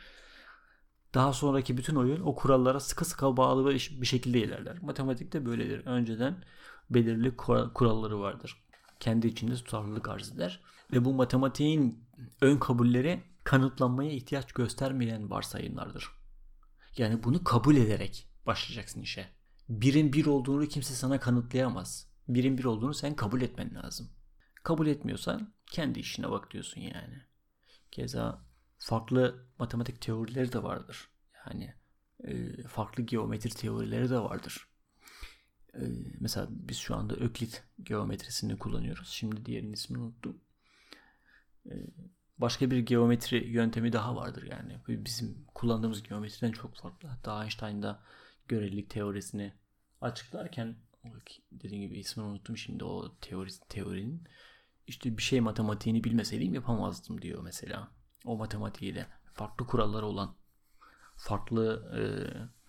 [1.14, 4.82] Daha sonraki bütün oyun o kurallara sıkı sıkı bağlı bir şekilde ilerler.
[4.82, 5.86] Matematikte böyledir.
[5.86, 6.44] Önceden
[6.90, 7.36] belirli
[7.74, 8.64] kuralları vardır.
[9.00, 10.60] Kendi içinde tutarlılık arz eder.
[10.92, 12.04] Ve bu matematiğin
[12.40, 16.10] ön kabulleri kanıtlanmaya ihtiyaç göstermeyen varsayımlardır.
[16.96, 19.28] Yani bunu kabul ederek başlayacaksın işe.
[19.68, 22.08] Birin bir olduğunu kimse sana kanıtlayamaz.
[22.28, 24.10] Birin bir olduğunu sen kabul etmen lazım.
[24.62, 27.27] Kabul etmiyorsan kendi işine bak diyorsun yani.
[27.90, 28.42] Keza
[28.78, 31.08] farklı matematik teorileri de vardır.
[31.46, 31.74] Yani
[32.24, 34.68] e, farklı geometri teorileri de vardır.
[35.74, 35.80] E,
[36.20, 39.08] mesela biz şu anda Öklit geometrisini kullanıyoruz.
[39.08, 40.40] Şimdi diğerinin ismini unuttum.
[41.70, 41.74] E,
[42.38, 44.80] başka bir geometri yöntemi daha vardır yani.
[44.88, 47.08] Bizim kullandığımız geometriden çok farklı.
[47.08, 48.02] Hatta Einstein'da
[48.48, 49.52] görelilik teorisini
[50.00, 50.76] açıklarken
[51.52, 54.28] dediğim gibi ismini unuttum şimdi o teori, teorinin
[54.88, 57.88] işte bir şey matematiğini bilmeseydim yapamazdım diyor mesela.
[58.24, 60.36] O matematiğiyle farklı kuralları olan,
[61.16, 62.02] farklı e,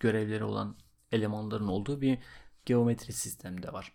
[0.00, 0.76] görevleri olan
[1.12, 2.18] elemanların olduğu bir
[2.66, 3.92] geometri sistemde var.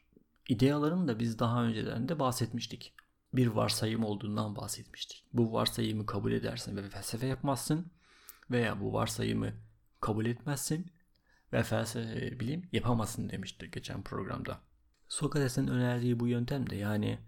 [0.49, 2.93] İdeaların da biz daha önceden de bahsetmiştik.
[3.33, 5.25] Bir varsayım olduğundan bahsetmiştik.
[5.33, 7.91] Bu varsayımı kabul edersin ve felsefe yapmazsın
[8.51, 9.53] veya bu varsayımı
[10.01, 10.91] kabul etmezsin
[11.53, 14.59] ve felsefe bilim yapamazsın demiştir geçen programda.
[15.07, 17.19] Sokrates'in önerdiği bu yöntem de yani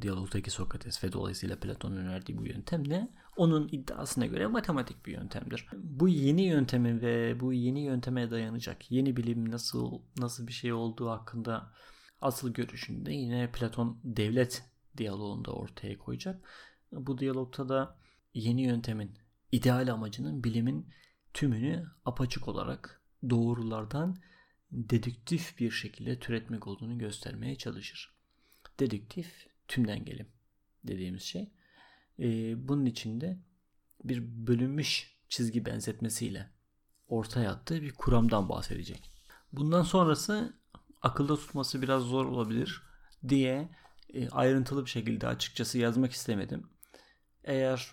[0.00, 5.66] diyalogdaki Sokrates ve dolayısıyla Platon'un önerdiği bu yöntem de onun iddiasına göre matematik bir yöntemdir.
[5.72, 11.10] Bu yeni yöntemi ve bu yeni yönteme dayanacak yeni bilim nasıl nasıl bir şey olduğu
[11.10, 11.72] hakkında
[12.20, 14.64] asıl görüşünde yine Platon devlet
[14.96, 16.48] diyaloğunda ortaya koyacak.
[16.92, 17.98] Bu diyalogta da
[18.34, 19.18] yeni yöntemin
[19.52, 20.88] ideal amacının bilimin
[21.34, 24.16] tümünü apaçık olarak doğrulardan
[24.72, 28.14] dedüktif bir şekilde türetmek olduğunu göstermeye çalışır.
[28.80, 30.26] Dedüktif tümden gelim
[30.84, 31.52] dediğimiz şey.
[32.18, 33.38] Ee, bunun içinde
[34.04, 36.50] bir bölünmüş çizgi benzetmesiyle
[37.08, 39.10] ortaya attığı bir kuramdan bahsedecek.
[39.52, 40.58] Bundan sonrası
[41.02, 42.82] akılda tutması biraz zor olabilir
[43.28, 43.68] diye
[44.14, 46.66] e, ayrıntılı bir şekilde açıkçası yazmak istemedim.
[47.44, 47.90] Eğer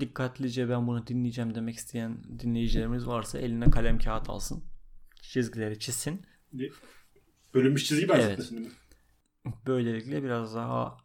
[0.00, 4.64] dikkatlice ben bunu dinleyeceğim demek isteyen dinleyicilerimiz varsa eline kalem kağıt alsın.
[5.22, 6.26] Çizgileri çizsin.
[7.54, 8.72] Bölünmüş çizgi benzetmesini evet.
[9.44, 9.52] mi?
[9.66, 10.96] Böylelikle biraz daha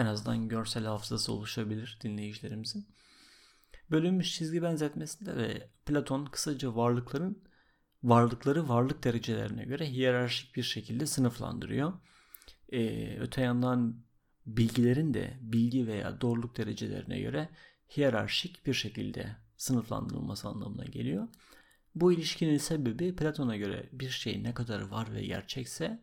[0.00, 2.86] en azından görsel hafızası oluşabilir dinleyicilerimizin.
[3.90, 7.42] Bölünmüş çizgi benzetmesinde ve Platon kısaca varlıkların
[8.02, 11.92] varlıkları varlık derecelerine göre hiyerarşik bir şekilde sınıflandırıyor.
[12.72, 14.02] Ee, öte yandan
[14.46, 17.48] bilgilerin de bilgi veya doğruluk derecelerine göre
[17.96, 21.28] hiyerarşik bir şekilde sınıflandırılması anlamına geliyor.
[21.94, 26.02] Bu ilişkinin sebebi Platon'a göre bir şey ne kadar var ve gerçekse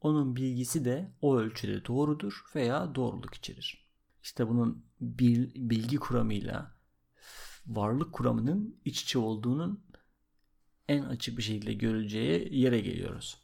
[0.00, 3.86] onun bilgisi de o ölçüde doğrudur veya doğruluk içerir.
[4.22, 6.76] İşte bunun bilgi kuramıyla
[7.66, 9.84] varlık kuramının iç içe olduğunun
[10.88, 13.38] en açık bir şekilde görüleceği yere geliyoruz.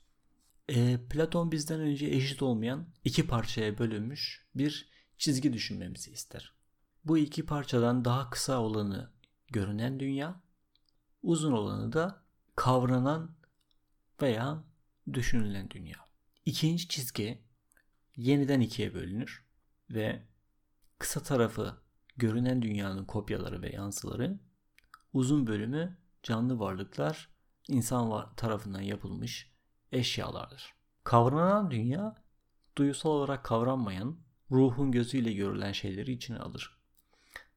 [0.68, 4.88] E, Platon bizden önce eşit olmayan iki parçaya bölünmüş bir
[5.18, 6.54] çizgi düşünmemizi ister.
[7.04, 9.10] Bu iki parçadan daha kısa olanı
[9.48, 10.40] görünen dünya,
[11.22, 12.22] uzun olanı da
[12.56, 13.34] kavranan
[14.22, 14.64] veya
[15.12, 16.01] düşünülen dünya.
[16.46, 17.44] İkinci çizgi
[18.16, 19.46] yeniden ikiye bölünür
[19.90, 20.22] ve
[20.98, 21.82] kısa tarafı
[22.16, 24.40] görünen dünyanın kopyaları ve yansıları,
[25.12, 27.28] uzun bölümü canlı varlıklar
[27.68, 29.52] insan tarafından yapılmış
[29.92, 30.74] eşyalardır.
[31.04, 32.24] Kavranan dünya
[32.78, 34.18] duyusal olarak kavranmayan
[34.50, 36.78] ruhun gözüyle görülen şeyleri içine alır.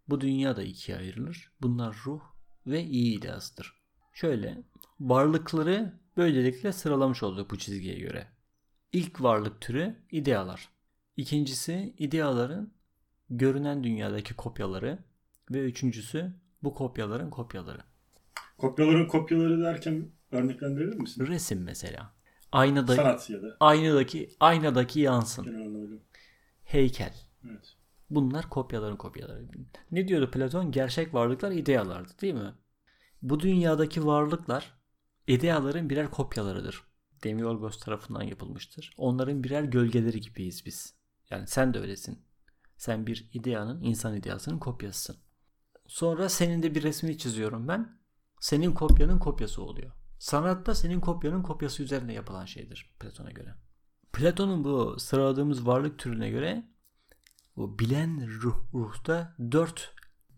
[0.07, 1.51] Bu dünya da ikiye ayrılır.
[1.61, 2.21] Bunlar ruh
[2.67, 3.73] ve iyi ideasıdır.
[4.13, 4.63] Şöyle
[4.99, 8.34] varlıkları böylelikle sıralamış olduk bu çizgiye göre.
[8.95, 10.69] İlk varlık türü idealar.
[11.17, 12.73] İkincisi ideaların
[13.29, 14.99] görünen dünyadaki kopyaları
[15.51, 17.79] ve üçüncüsü bu kopyaların kopyaları.
[18.57, 21.27] Kopyaların kopyaları derken örneklendirebilir misin?
[21.27, 22.13] Resim mesela.
[22.51, 23.57] Aynadaki, Sanat ya da.
[23.59, 25.45] Aynadaki, aynadaki yansın.
[26.63, 27.13] Heykel.
[27.49, 27.75] Evet.
[28.09, 29.47] Bunlar kopyaların kopyaları.
[29.91, 30.71] Ne diyordu Platon?
[30.71, 32.53] Gerçek varlıklar idealardı değil mi?
[33.21, 34.73] Bu dünyadaki varlıklar
[35.27, 36.94] ideaların birer kopyalarıdır.
[37.25, 38.93] Demiurgos tarafından yapılmıştır.
[38.97, 40.95] Onların birer gölgeleri gibiyiz biz.
[41.29, 42.19] Yani sen de öylesin.
[42.77, 45.17] Sen bir ideanın, insan ideasının kopyasısın.
[45.87, 47.99] Sonra senin de bir resmini çiziyorum ben.
[48.39, 49.91] Senin kopyanın kopyası oluyor.
[50.19, 53.55] Sanatta senin kopyanın kopyası üzerine yapılan şeydir Platon'a göre.
[54.13, 56.69] Platon'un bu sıraladığımız varlık türüne göre
[57.57, 59.93] bu bilen ruh, ruhta dört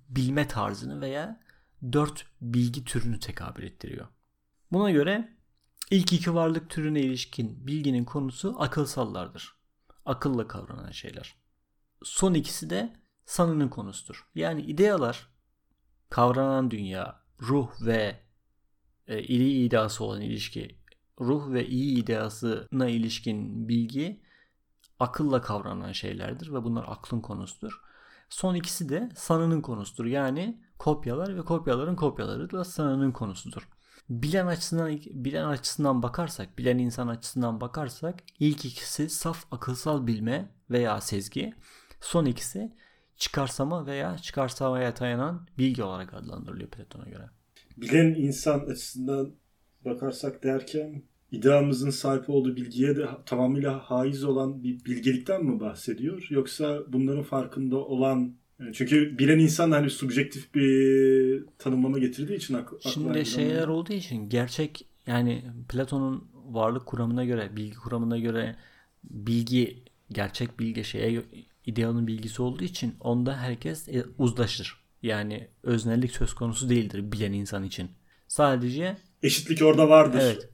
[0.09, 1.41] bilme tarzını veya
[1.93, 4.07] dört bilgi türünü tekabül ettiriyor.
[4.71, 5.36] Buna göre
[5.91, 9.57] ilk iki varlık türüne ilişkin bilginin konusu akılsallardır.
[10.05, 11.35] Akılla kavranan şeyler.
[12.03, 12.93] Son ikisi de
[13.25, 14.27] sanının konusudur.
[14.35, 15.29] Yani idealar,
[16.09, 18.19] kavranan dünya, ruh ve
[19.07, 20.79] e, iyi iddiası olan ilişki,
[21.19, 24.21] ruh ve iyi iddiasına ilişkin bilgi
[24.99, 27.81] akılla kavranan şeylerdir ve bunlar aklın konusudur.
[28.29, 30.05] Son ikisi de sanının konusudur.
[30.05, 33.69] Yani kopyalar ve kopyaların kopyaları da sanının konusudur.
[34.09, 41.01] Bilen açısından bilen açısından bakarsak, bilen insan açısından bakarsak ilk ikisi saf akılsal bilme veya
[41.01, 41.53] sezgi,
[42.01, 42.71] son ikisi
[43.17, 47.29] çıkarsama veya çıkarsamaya dayanan bilgi olarak adlandırılıyor Platon'a göre.
[47.77, 49.35] Bilen insan açısından
[49.85, 56.27] bakarsak derken iddiamızın sahip olduğu bilgiye de tamamıyla haiz olan bir bilgelikten mi bahsediyor?
[56.29, 58.35] Yoksa bunların farkında olan
[58.73, 64.85] çünkü bilen insan hani subjektif bir tanımlama getirdiği için ak- Şimdi şeyler olduğu için gerçek
[65.07, 68.55] yani Platon'un varlık kuramına göre, bilgi kuramına göre
[69.03, 71.21] bilgi gerçek bilgi şeye
[71.65, 74.77] idealın bilgisi olduğu için onda herkes e, uzlaşır.
[75.03, 77.89] Yani öznellik söz konusu değildir bilen insan için.
[78.27, 80.19] Sadece eşitlik orada vardır.
[80.21, 80.49] Evet.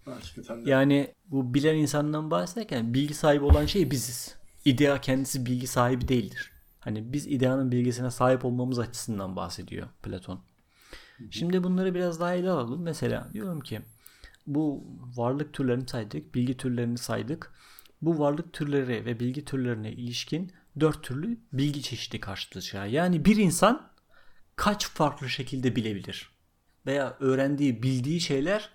[0.66, 4.36] Yani bu bilen insandan bahsederken bilgi sahibi olan şey biziz.
[4.66, 6.52] İdea kendisi bilgi sahibi değildir.
[6.84, 10.39] Hani biz ideanın bilgisine sahip olmamız açısından bahsediyor Platon.
[11.30, 12.82] Şimdi bunları biraz daha ele alalım.
[12.82, 13.82] Mesela diyorum ki
[14.48, 14.84] bu
[15.15, 17.54] varlık türlerini saydık, bilgi türlerini saydık.
[18.02, 22.84] Bu varlık türleri ve bilgi türlerine ilişkin dört türlü bilgi çeşidi karşılaşıyor.
[22.84, 23.89] Yani bir insan
[24.56, 26.32] kaç farklı şekilde bilebilir?
[26.86, 28.69] Veya öğrendiği, bildiği şeyler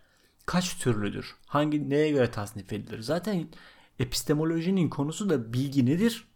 [0.47, 1.37] kaç türlüdür?
[1.47, 3.01] Hangi neye göre tasnif edilir?
[3.01, 3.49] Zaten
[3.99, 6.28] epistemolojinin konusu da bilgi nedir?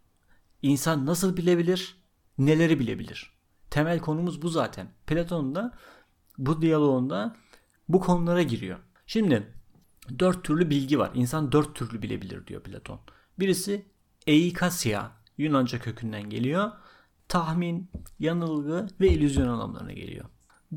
[0.63, 1.97] İnsan nasıl bilebilir?
[2.39, 3.33] Neleri bilebilir?
[3.71, 4.89] Temel konumuz bu zaten.
[5.07, 5.79] Platon'un da
[6.39, 7.37] bu diyaloğunda
[7.89, 8.79] bu konulara giriyor.
[9.07, 9.53] Şimdi
[10.19, 11.11] dört türlü bilgi var.
[11.15, 13.01] İnsan dört türlü bilebilir diyor Platon.
[13.39, 13.87] Birisi
[14.27, 16.73] eikasya Yunanca kökünden geliyor.
[17.29, 20.25] Tahmin, yanılgı ve illüzyon anlamlarına geliyor.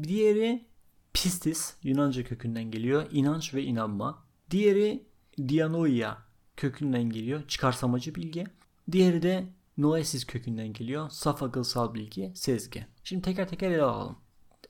[0.04, 0.68] Diğeri
[1.14, 3.06] pistis Yunanca kökünden geliyor.
[3.12, 4.26] İnanç ve inanma.
[4.52, 5.08] Diğeri
[5.48, 6.18] dianoia
[6.58, 7.48] kökünden geliyor.
[7.48, 8.44] Çıkarsamacı bilgi.
[8.92, 9.46] Diğeri de
[9.78, 11.10] noesis kökünden geliyor.
[11.10, 12.88] Saf akılsal bilgi, sezgi.
[13.04, 14.18] Şimdi teker teker ele alalım.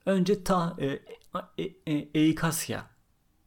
[0.06, 0.86] Önce ta, e,
[1.58, 2.88] e, e, eikasya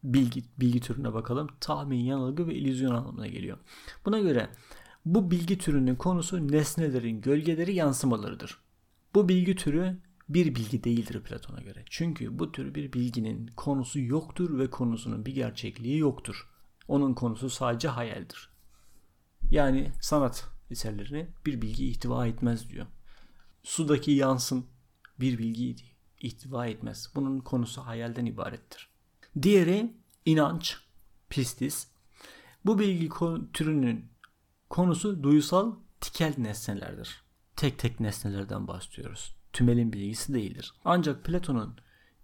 [0.04, 1.48] bilgi, bilgi türüne bakalım.
[1.60, 3.58] Tahmin, yanılgı ve illüzyon anlamına geliyor.
[4.04, 4.50] Buna göre
[5.04, 8.58] bu bilgi türünün konusu nesnelerin gölgeleri yansımalarıdır.
[9.14, 11.84] Bu bilgi türü bir bilgi değildir Platon'a göre.
[11.90, 16.48] Çünkü bu tür bir bilginin konusu yoktur ve konusunun bir gerçekliği yoktur.
[16.88, 18.50] Onun konusu sadece hayaldir.
[19.50, 22.86] Yani sanat eserleri bir bilgi ihtiva etmez diyor.
[23.62, 24.66] Sudaki yansın
[25.20, 25.76] bir bilgi
[26.20, 27.10] ihtiva etmez.
[27.14, 28.88] Bunun konusu hayalden ibarettir.
[29.42, 29.92] Diğeri
[30.24, 30.76] inanç,
[31.30, 31.88] pistis.
[32.64, 33.08] Bu bilgi
[33.52, 34.04] türünün
[34.70, 37.22] konusu duysal tikel nesnelerdir.
[37.56, 39.36] Tek tek nesnelerden bahsediyoruz.
[39.52, 40.74] Tümelin bilgisi değildir.
[40.84, 41.76] Ancak Platon'un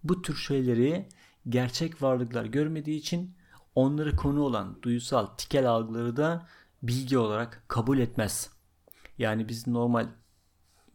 [0.03, 1.09] bu tür şeyleri
[1.49, 3.35] gerçek varlıklar görmediği için
[3.75, 6.47] onları konu olan duysal tikel algıları da
[6.83, 8.49] bilgi olarak kabul etmez.
[9.17, 10.07] Yani biz normal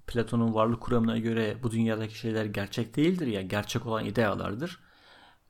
[0.06, 4.80] Platon'un varlık kuramına göre bu dünyadaki şeyler gerçek değildir ya gerçek olan idealardır.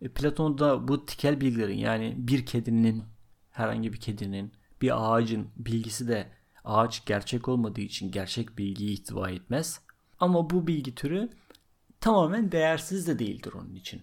[0.02, 3.04] E, Platon da bu tikel bilgilerin yani bir kedinin
[3.50, 6.28] herhangi bir kedinin bir ağacın bilgisi de
[6.64, 9.80] ağaç gerçek olmadığı için gerçek bilgiyi ihtiva etmez.
[10.18, 11.28] Ama bu bilgi türü
[12.00, 14.02] tamamen değersiz de değildir onun için.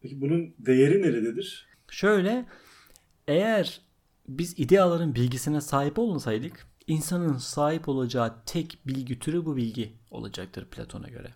[0.00, 1.68] Peki bunun değeri nerededir?
[1.90, 2.46] Şöyle
[3.28, 3.80] eğer
[4.38, 11.08] biz ideaların bilgisine sahip olmasaydık insanın sahip olacağı tek bilgi türü bu bilgi olacaktır Platon'a
[11.08, 11.34] göre.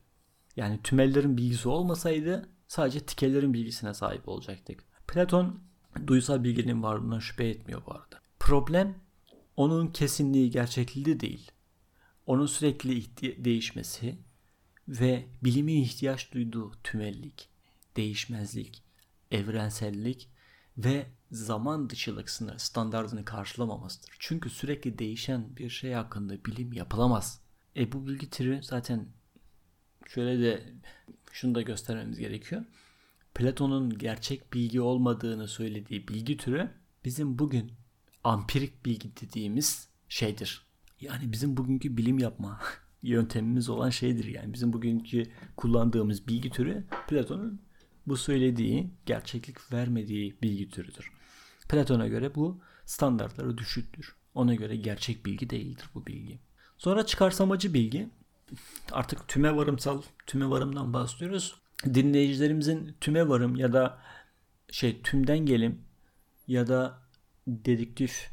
[0.56, 4.84] Yani tümellerin bilgisi olmasaydı sadece tikellerin bilgisine sahip olacaktık.
[5.08, 5.60] Platon
[6.06, 8.20] duysal bilginin varlığından şüphe etmiyor bu arada.
[8.40, 8.94] Problem
[9.56, 11.50] onun kesinliği gerçekliği de değil.
[12.26, 13.04] Onun sürekli
[13.44, 14.18] değişmesi
[14.88, 17.48] ve bilimin ihtiyaç duyduğu tümellik,
[17.96, 18.82] değişmezlik,
[19.30, 20.28] evrensellik
[20.78, 24.16] ve zaman dışılık sınır standartını karşılamamasıdır.
[24.18, 27.40] Çünkü sürekli değişen bir şey hakkında bilim yapılamaz.
[27.76, 29.06] E bu bilgi türü zaten
[30.06, 30.72] şöyle de
[31.32, 32.64] şunu da göstermemiz gerekiyor.
[33.34, 36.70] Platon'un gerçek bilgi olmadığını söylediği bilgi türü
[37.04, 37.72] bizim bugün
[38.24, 40.66] ampirik bilgi dediğimiz şeydir.
[41.00, 42.60] Yani bizim bugünkü bilim yapma
[43.02, 44.24] yöntemimiz olan şeydir.
[44.24, 47.60] Yani bizim bugünkü kullandığımız bilgi türü Platon'un
[48.06, 51.12] bu söylediği gerçeklik vermediği bilgi türüdür.
[51.68, 54.14] Platon'a göre bu standartları düşüktür.
[54.34, 56.38] Ona göre gerçek bilgi değildir bu bilgi.
[56.78, 58.08] Sonra çıkarsamacı bilgi.
[58.92, 61.54] Artık tüme varımsal, tüme varımdan bahsediyoruz.
[61.84, 63.98] Dinleyicilerimizin tüme varım ya da
[64.70, 65.80] şey tümden gelim
[66.48, 66.98] ya da
[67.46, 68.30] dediktif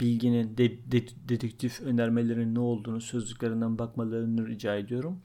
[0.00, 5.22] bilginin, de, de, dedektif önermelerinin ne olduğunu sözlüklerinden bakmalarını rica ediyorum.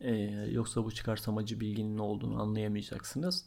[0.00, 0.14] Ee,
[0.50, 3.46] yoksa bu çıkarsamacı bilginin ne olduğunu anlayamayacaksınız.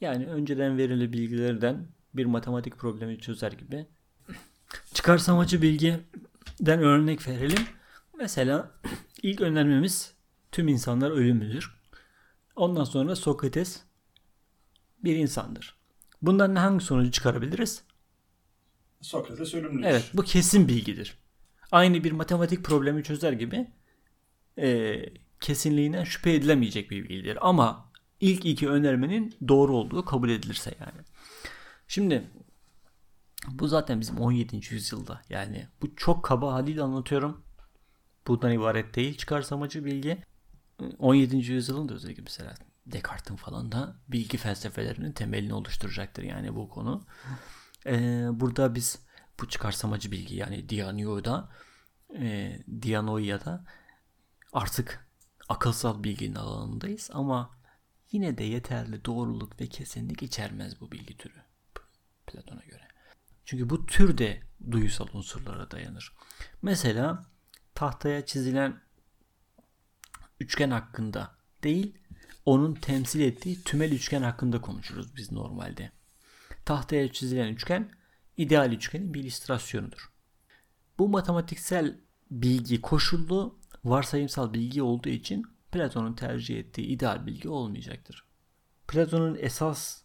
[0.00, 3.86] Yani önceden verili bilgilerden bir matematik problemi çözer gibi.
[4.94, 7.66] Çıkarsamacı bilgiden örnek verelim.
[8.18, 8.70] Mesela
[9.22, 10.14] ilk önermemiz
[10.52, 11.82] tüm insanlar ölümlüdür.
[12.56, 13.82] Ondan sonra Sokrates
[15.04, 15.76] bir insandır.
[16.22, 17.84] Bundan hangi sonucu çıkarabiliriz?
[19.00, 19.88] Sokrates ölümlüdür.
[19.88, 21.18] Evet bu kesin bilgidir.
[21.72, 23.70] Aynı bir matematik problemi çözer gibi
[24.58, 24.98] e,
[25.42, 27.38] kesinliğine şüphe edilemeyecek bir bilgidir.
[27.40, 31.02] Ama ilk iki önermenin doğru olduğu kabul edilirse yani.
[31.88, 32.30] Şimdi
[33.48, 34.74] bu zaten bizim 17.
[34.74, 37.44] yüzyılda yani bu çok kaba haliyle anlatıyorum.
[38.26, 40.22] Bundan ibaret değil çıkarsamacı bilgi.
[40.98, 41.36] 17.
[41.36, 42.54] yüzyılın da özellikle mesela
[42.86, 47.06] Descartes'in falan da bilgi felsefelerinin temelini oluşturacaktır yani bu konu.
[47.86, 48.98] Ee, burada biz
[49.40, 51.48] bu çıkarsamacı bilgi yani Dianoia'da
[52.18, 53.64] e, Dianoia'da
[54.52, 55.11] artık
[55.52, 57.58] akılsal bilginin alanındayız ama
[58.12, 61.42] yine de yeterli doğruluk ve kesinlik içermez bu bilgi türü
[62.26, 62.88] Platon'a göre.
[63.44, 66.12] Çünkü bu tür de duyusal unsurlara dayanır.
[66.62, 67.26] Mesela
[67.74, 68.80] tahtaya çizilen
[70.40, 71.98] üçgen hakkında değil
[72.46, 75.92] onun temsil ettiği tümel üçgen hakkında konuşuruz biz normalde.
[76.64, 77.90] Tahtaya çizilen üçgen
[78.36, 80.12] ideal üçgenin bir illüstrasyonudur.
[80.98, 82.00] Bu matematiksel
[82.30, 88.24] bilgi koşullu varsayımsal bilgi olduğu için Platon'un tercih ettiği ideal bilgi olmayacaktır.
[88.88, 90.02] Platon'un esas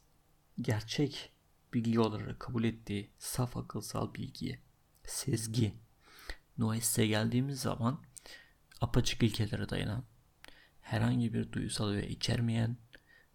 [0.62, 1.32] gerçek
[1.74, 4.60] bilgi olarak kabul ettiği saf akılsal bilgiye,
[5.04, 5.74] sezgi,
[6.58, 8.04] noes'e geldiğimiz zaman
[8.82, 10.04] apaçık ilkelere dayanan,
[10.82, 12.78] herhangi bir duysal öğe içermeyen,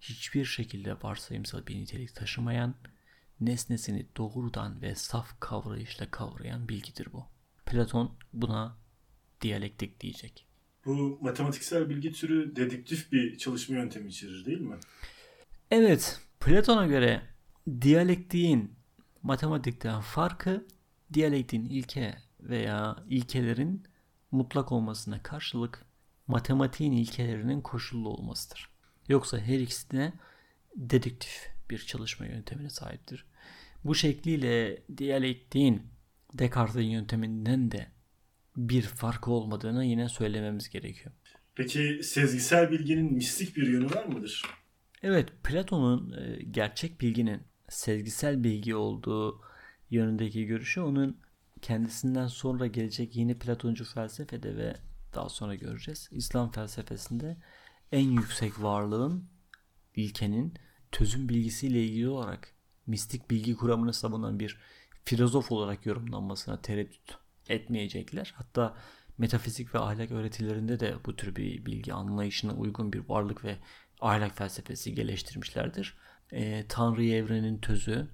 [0.01, 2.75] hiçbir şekilde varsayımsal bir nitelik taşımayan,
[3.41, 7.27] nesnesini doğrudan ve saf kavrayışla kavrayan bilgidir bu.
[7.67, 8.82] Platon buna
[9.43, 10.47] diyalektik diyecek.
[10.87, 14.77] Bu matematiksel bilgi türü dedüktif bir çalışma yöntemi içerir değil mi?
[15.71, 17.23] Evet, Platon'a göre
[17.81, 18.75] diyalektiğin
[19.23, 20.67] matematikten farkı
[21.13, 23.83] diyalektiğin ilke veya ilkelerin
[24.31, 25.85] mutlak olmasına karşılık
[26.27, 28.69] matematiğin ilkelerinin koşullu olmasıdır.
[29.09, 30.13] Yoksa her ikisi de
[30.77, 33.25] dedüktif bir çalışma yöntemine sahiptir.
[33.85, 35.83] Bu şekliyle diyalektiğin
[36.35, 37.87] Descartes'in yönteminden de
[38.57, 41.15] bir farkı olmadığını yine söylememiz gerekiyor.
[41.55, 44.43] Peki sezgisel bilginin mistik bir yönü var mıdır?
[45.03, 49.41] Evet, Platon'un e, gerçek bilginin sezgisel bilgi olduğu
[49.91, 51.21] yönündeki görüşü onun
[51.63, 54.77] kendisinden sonra gelecek yeni Platoncu felsefede ve
[55.15, 56.09] daha sonra göreceğiz.
[56.13, 57.37] İslam felsefesinde
[57.93, 59.25] en yüksek varlığın,
[59.97, 60.55] ilkenin
[60.93, 62.55] tözün bilgisiyle ilgili olarak
[62.87, 64.59] mistik bilgi kuramını savunan bir
[65.05, 68.35] filozof olarak yorumlanmasına tereddüt etmeyecekler.
[68.37, 68.75] Hatta
[69.19, 73.57] metafizik ve ahlak öğretilerinde de bu tür bir bilgi anlayışına uygun bir varlık ve
[74.01, 75.97] ahlak felsefesi geliştirmişlerdir.
[76.33, 78.09] E, Tanrı evrenin tözü,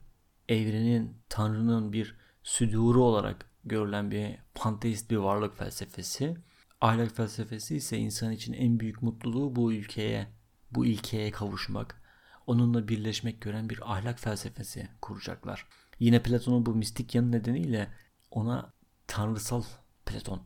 [0.48, 6.36] evrenin Tanrı'nın bir süduru olarak görülen bir panteist bir varlık felsefesi.
[6.80, 10.26] Ahlak felsefesi ise insan için en büyük mutluluğu bu ülkeye,
[10.70, 12.02] bu ilkeye kavuşmak,
[12.46, 15.66] onunla birleşmek gören bir ahlak felsefesi kuracaklar.
[15.98, 17.88] Yine Platon'un bu mistik yanı nedeniyle
[18.30, 18.72] ona
[19.08, 19.64] tanrısal
[20.06, 20.42] Platon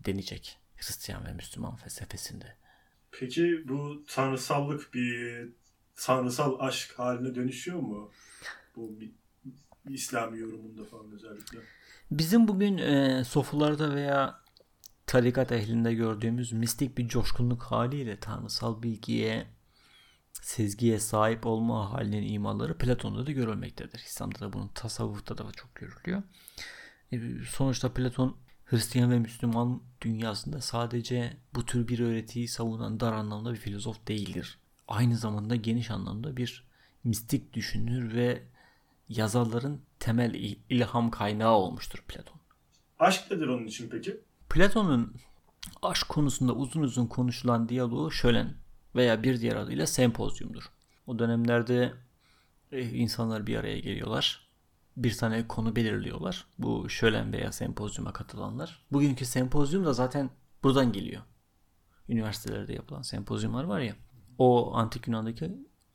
[0.00, 2.56] denecek Hristiyan ve Müslüman felsefesinde.
[3.10, 5.48] Peki bu tanrısallık bir
[5.96, 8.10] tanrısal aşk haline dönüşüyor mu?
[8.76, 9.12] Bu bir,
[9.86, 11.58] bir İslami yorumunda falan özellikle.
[12.10, 14.40] Bizim bugün e, sofularda veya
[15.06, 19.46] tarikat ehlinde gördüğümüz mistik bir coşkunluk haliyle tanrısal bilgiye,
[20.32, 23.98] sezgiye sahip olma halinin imaları Platon'da da görülmektedir.
[23.98, 26.22] İslam'da da bunun tasavvufta da çok görülüyor.
[27.12, 33.52] E, sonuçta Platon Hristiyan ve Müslüman dünyasında sadece bu tür bir öğretiyi savunan dar anlamda
[33.52, 34.58] bir filozof değildir.
[34.88, 36.66] Aynı zamanda geniş anlamda bir
[37.04, 38.42] mistik düşünür ve
[39.08, 40.34] yazarların temel
[40.70, 42.40] ilham kaynağı olmuştur Platon.
[42.98, 44.20] Aşk nedir onun için peki?
[44.50, 45.14] Platon'un
[45.82, 48.54] aşk konusunda uzun uzun konuşulan diyaloğu şölen
[48.94, 50.70] veya bir diğer adıyla sempozyumdur.
[51.06, 51.92] O dönemlerde
[52.72, 54.45] e, insanlar bir araya geliyorlar.
[54.96, 56.46] Bir tane konu belirliyorlar.
[56.58, 58.86] Bu şölen veya sempozyuma katılanlar.
[58.92, 60.30] Bugünkü sempozyum da zaten
[60.62, 61.22] buradan geliyor.
[62.08, 63.96] Üniversitelerde yapılan sempozyumlar var ya.
[64.38, 65.50] O antik Yunan'daki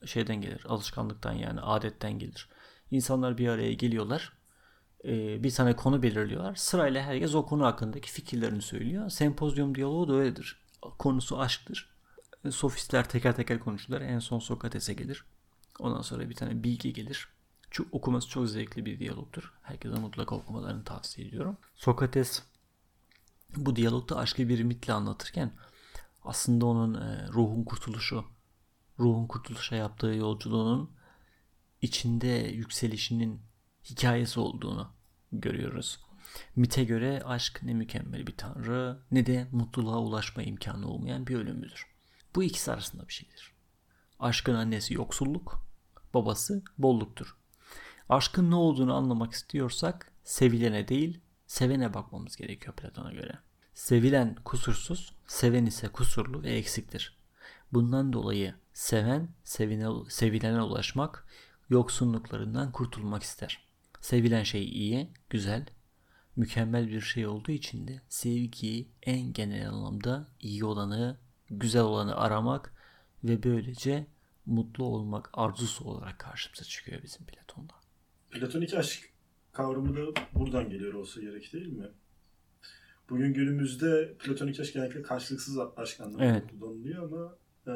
[0.05, 0.65] şeyden gelir.
[0.69, 2.49] Alışkanlıktan yani adetten gelir.
[2.91, 4.33] İnsanlar bir araya geliyorlar.
[5.05, 6.55] Ee, bir tane konu belirliyorlar.
[6.55, 9.09] Sırayla herkes o konu hakkındaki fikirlerini söylüyor.
[9.09, 10.61] Sempozyum diyaloğu da öyledir.
[10.99, 11.89] Konusu aşktır.
[12.49, 14.01] Sofistler teker teker konuşurlar.
[14.01, 15.25] En son Sokrates'e gelir.
[15.79, 17.27] Ondan sonra bir tane bilgi gelir.
[17.71, 19.53] Çok, okuması çok zevkli bir diyalogtur.
[19.61, 21.57] Herkese mutlaka okumalarını tavsiye ediyorum.
[21.75, 22.43] Sokrates
[23.55, 25.51] bu diyalogda aşkı bir mitle anlatırken
[26.23, 28.25] aslında onun e, ruhun kurtuluşu,
[28.99, 30.91] ruhun kurtuluşa yaptığı yolculuğunun
[31.81, 33.41] içinde yükselişinin
[33.83, 34.93] hikayesi olduğunu
[35.31, 35.99] görüyoruz.
[36.55, 41.87] Mite göre aşk ne mükemmel bir tanrı ne de mutluluğa ulaşma imkanı olmayan bir ölümüdür.
[42.35, 43.51] Bu ikisi arasında bir şeydir.
[44.19, 45.65] Aşkın annesi yoksulluk,
[46.13, 47.40] babası bolluktur.
[48.11, 53.39] Aşkın ne olduğunu anlamak istiyorsak sevilene değil, sevene bakmamız gerekiyor Platon'a göre.
[53.73, 57.17] Sevilen kusursuz, seven ise kusurlu ve eksiktir.
[57.73, 61.27] Bundan dolayı seven, sevine, sevilene ulaşmak,
[61.69, 63.63] yoksunluklarından kurtulmak ister.
[64.01, 65.65] Sevilen şey iyi, güzel,
[66.35, 71.17] mükemmel bir şey olduğu için de sevgiyi en genel anlamda iyi olanı,
[71.49, 72.73] güzel olanı aramak
[73.23, 74.07] ve böylece
[74.45, 77.80] mutlu olmak arzusu olarak karşımıza çıkıyor bizim Platon'da.
[78.31, 79.09] Platonik aşk
[79.51, 81.87] kavramı da buradan geliyor olsa gerek değil mi?
[83.09, 86.43] Bugün günümüzde platonik aşk genellikle karşılıksız aşk anlamında evet.
[86.51, 87.35] kullanılıyor ama
[87.67, 87.75] e,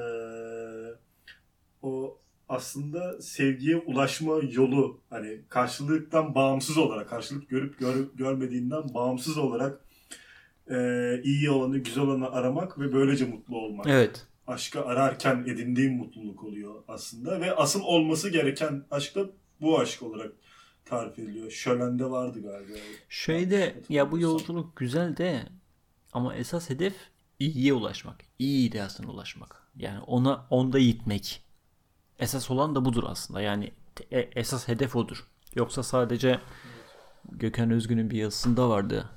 [1.81, 9.85] o aslında sevgiye ulaşma yolu hani karşılıktan bağımsız olarak karşılık görüp gör, görmediğinden bağımsız olarak
[10.69, 10.77] e,
[11.23, 13.87] iyi olanı güzel olanı aramak ve böylece mutlu olmak.
[13.87, 14.27] Evet.
[14.47, 17.41] aşkı ararken edindiğim mutluluk oluyor aslında.
[17.41, 19.29] Ve asıl olması gereken aşk da
[19.61, 20.31] bu aşk olarak
[20.85, 21.51] tarif ediliyor.
[21.51, 22.77] Şölen'de vardı galiba.
[23.09, 25.43] Şeyde ya bu yolculuk güzel de
[26.13, 26.93] ama esas hedef
[27.39, 28.15] iyiye ulaşmak.
[28.39, 29.63] İyi ideasına ulaşmak.
[29.77, 31.41] Yani ona onda yitmek.
[32.19, 33.41] Esas olan da budur aslında.
[33.41, 33.71] Yani
[34.11, 35.27] e, esas hedef odur.
[35.55, 36.39] Yoksa sadece
[37.31, 39.09] Gökhan Özgün'ün bir yazısında vardı.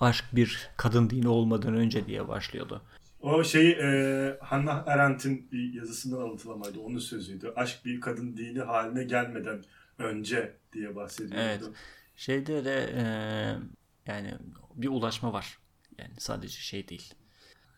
[0.00, 2.82] Aşk bir kadın dini olmadan önce diye başlıyordu.
[3.20, 6.80] O şey e, Hannah Arendt'in bir yazısından alıntılamaydı.
[6.80, 7.52] Onun sözüydü.
[7.56, 9.64] Aşk bir kadın dini haline gelmeden
[10.00, 11.36] önce diye bahsediyordu.
[11.44, 11.62] Evet.
[12.16, 13.02] Şeyde de e,
[14.06, 14.34] yani
[14.74, 15.58] bir ulaşma var.
[15.98, 17.14] Yani sadece şey değil.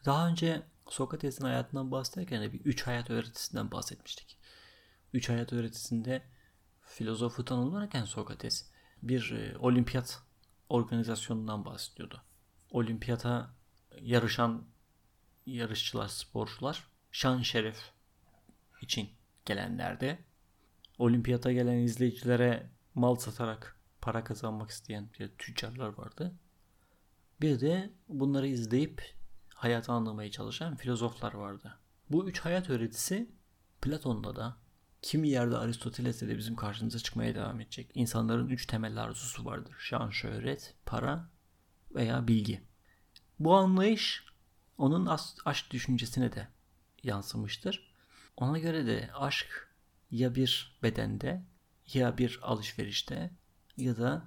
[0.05, 4.39] Daha önce Sokrates'in hayatından bahsederken de bir üç hayat öğretisinden bahsetmiştik.
[5.12, 6.23] Üç hayat öğretisinde
[6.81, 8.70] filozofu tanımlarken Sokrates
[9.03, 10.23] bir e, olimpiyat
[10.68, 12.23] organizasyonundan bahsediyordu.
[12.70, 13.55] Olimpiyata
[14.01, 14.66] yarışan
[15.47, 17.77] yarışçılar, sporcular şan şeref
[18.83, 19.11] için
[19.45, 20.18] gelenlerde
[20.99, 26.34] olimpiyata gelen izleyicilere mal satarak para kazanmak isteyen tüccarlar vardı.
[27.40, 29.14] Bir de bunları izleyip
[29.55, 31.78] hayatı anlamaya çalışan filozoflar vardı.
[32.11, 33.30] Bu üç hayat öğretisi
[33.82, 34.57] Platon'da da
[35.03, 37.90] kimi yerde Aristoteles'te de bizim karşımıza çıkmaya devam edecek.
[37.95, 39.74] İnsanların üç temel arzusu vardır.
[39.78, 41.28] Şan, şöhret, para
[41.95, 42.62] veya bilgi.
[43.38, 44.24] Bu anlayış
[44.78, 46.49] onun aşk düşüncesine de
[47.03, 47.93] yansımıştır.
[48.36, 49.72] Ona göre de aşk
[50.13, 51.43] ya bir bedende
[51.93, 53.31] ya bir alışverişte
[53.77, 54.25] ya da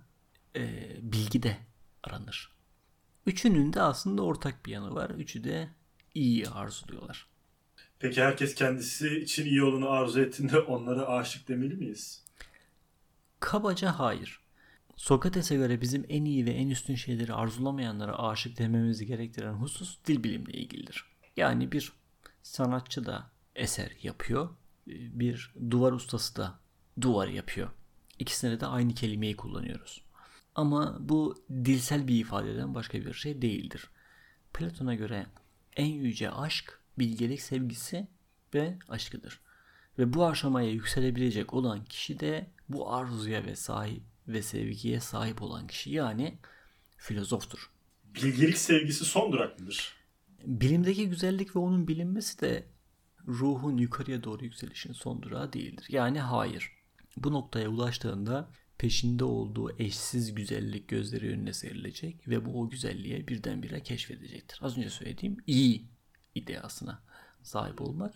[0.56, 1.58] e, bilgide
[2.04, 2.52] aranır.
[3.26, 5.10] Üçünün de aslında ortak bir yanı var.
[5.10, 5.70] Üçü de
[6.14, 7.28] iyi arzuluyorlar.
[8.00, 12.24] Peki herkes kendisi için iyi olanı arzu ettiğinde onlara aşık demeli miyiz?
[13.40, 14.40] Kabaca hayır.
[14.96, 20.24] Sokrates'e göre bizim en iyi ve en üstün şeyleri arzulamayanlara aşık dememizi gerektiren husus dil
[20.24, 21.06] bilimle ilgilidir.
[21.38, 21.94] Yani bir
[22.44, 24.50] sanatçı da eser yapıyor,
[24.88, 26.60] bir duvar ustası da
[27.02, 27.70] duvar yapıyor.
[28.20, 30.02] İkisinde de aynı kelimeyi kullanıyoruz.
[30.56, 33.90] Ama bu dilsel bir ifadeden başka bir şey değildir.
[34.54, 35.26] Platon'a göre
[35.76, 38.08] en yüce aşk bilgelik sevgisi
[38.54, 39.42] ve aşkıdır.
[40.00, 45.68] Ve bu aşamaya yükselebilecek olan kişi de bu arzuya ve sahip ve sevgiye sahip olan
[45.68, 46.38] kişi yani
[46.98, 47.70] filozoftur.
[48.16, 49.94] Bilgelik sevgisi son durak mıdır?
[50.46, 52.66] Bilimdeki güzellik ve onun bilinmesi de
[53.28, 55.88] ruhun yukarıya doğru yükselişin son durağı değildir.
[55.90, 56.72] Yani hayır.
[57.18, 63.84] Bu noktaya ulaştığında peşinde olduğu eşsiz güzellik gözleri önüne serilecek ve bu o güzelliğe birdenbire
[63.84, 64.60] keşfedecektir.
[64.62, 65.88] Az önce söylediğim iyi
[66.36, 67.04] ideasına
[67.44, 68.14] sahip olmak.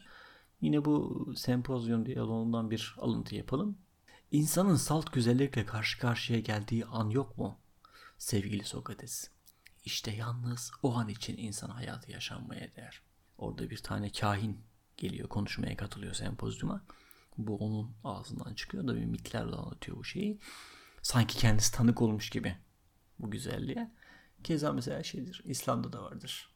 [0.61, 3.77] Yine bu sempozyum diyaloğundan bir alıntı yapalım.
[4.31, 7.59] İnsanın salt güzellikle karşı karşıya geldiği an yok mu?
[8.17, 9.29] Sevgili Sokrates.
[9.85, 13.01] İşte yalnız o an için insan hayatı yaşanmaya değer.
[13.37, 14.68] Orada bir tane kahin
[14.99, 16.85] geliyor konuşmaya katılıyor sempozyuma.
[17.37, 20.39] Bu onun ağzından çıkıyor da bir mitlerle anlatıyor bu şeyi.
[21.01, 22.55] Sanki kendisi tanık olmuş gibi
[23.19, 23.91] bu güzelliğe.
[24.43, 26.49] Keza mesela şeydir İslam'da da vardır.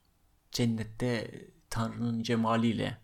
[0.51, 2.97] Cennette Tanrı'nın cemaliyle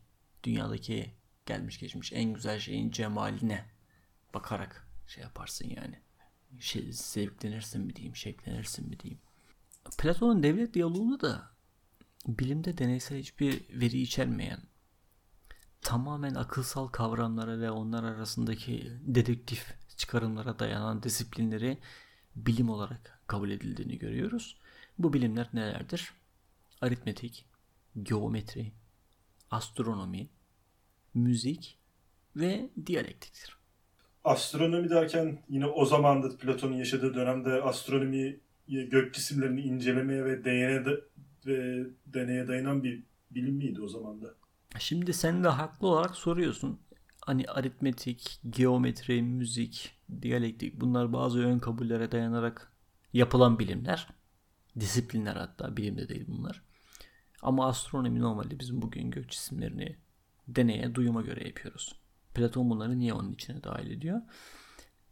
[0.43, 1.13] dünyadaki
[1.45, 3.65] gelmiş geçmiş en güzel şeyin cemaline
[4.33, 5.99] bakarak şey yaparsın yani.
[6.59, 9.21] Şey, zevklenirsin mi diyeyim, şeklenirsin mi diyeyim.
[9.97, 11.51] Platon'un devlet diyaloğunda da
[12.27, 14.59] bilimde deneysel hiçbir veri içermeyen
[15.81, 21.77] tamamen akılsal kavramlara ve onlar arasındaki dedektif çıkarımlara dayanan disiplinleri
[22.35, 24.57] bilim olarak kabul edildiğini görüyoruz.
[24.97, 26.13] Bu bilimler nelerdir?
[26.81, 27.45] Aritmetik,
[28.03, 28.71] geometri,
[29.51, 30.29] astronomi,
[31.13, 31.77] müzik
[32.35, 33.59] ve diyalektiktir.
[34.23, 40.85] Astronomi derken yine o zamanda Platon'un yaşadığı dönemde astronomi gök cisimlerini incelemeye ve deneye,
[41.45, 44.38] ve deneye dayanan bir bilim miydi o zaman da?
[44.77, 46.79] Şimdi sen de haklı olarak soruyorsun.
[47.25, 52.71] Hani aritmetik, geometri, müzik, diyalektik bunlar bazı ön kabullere dayanarak
[53.13, 54.07] yapılan bilimler.
[54.79, 56.61] Disiplinler hatta bilimde değil bunlar.
[57.41, 59.97] Ama astronomi normalde bizim bugün gök cisimlerini
[60.47, 61.95] deneye, duyuma göre yapıyoruz.
[62.33, 64.21] Platon bunları niye onun içine dahil ediyor?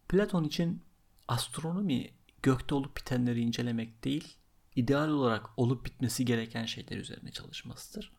[0.09, 0.83] Platon için
[1.27, 2.09] astronomi
[2.43, 4.37] gökte olup bitenleri incelemek değil,
[4.75, 8.16] ideal olarak olup bitmesi gereken şeyler üzerine çalışmasıdır.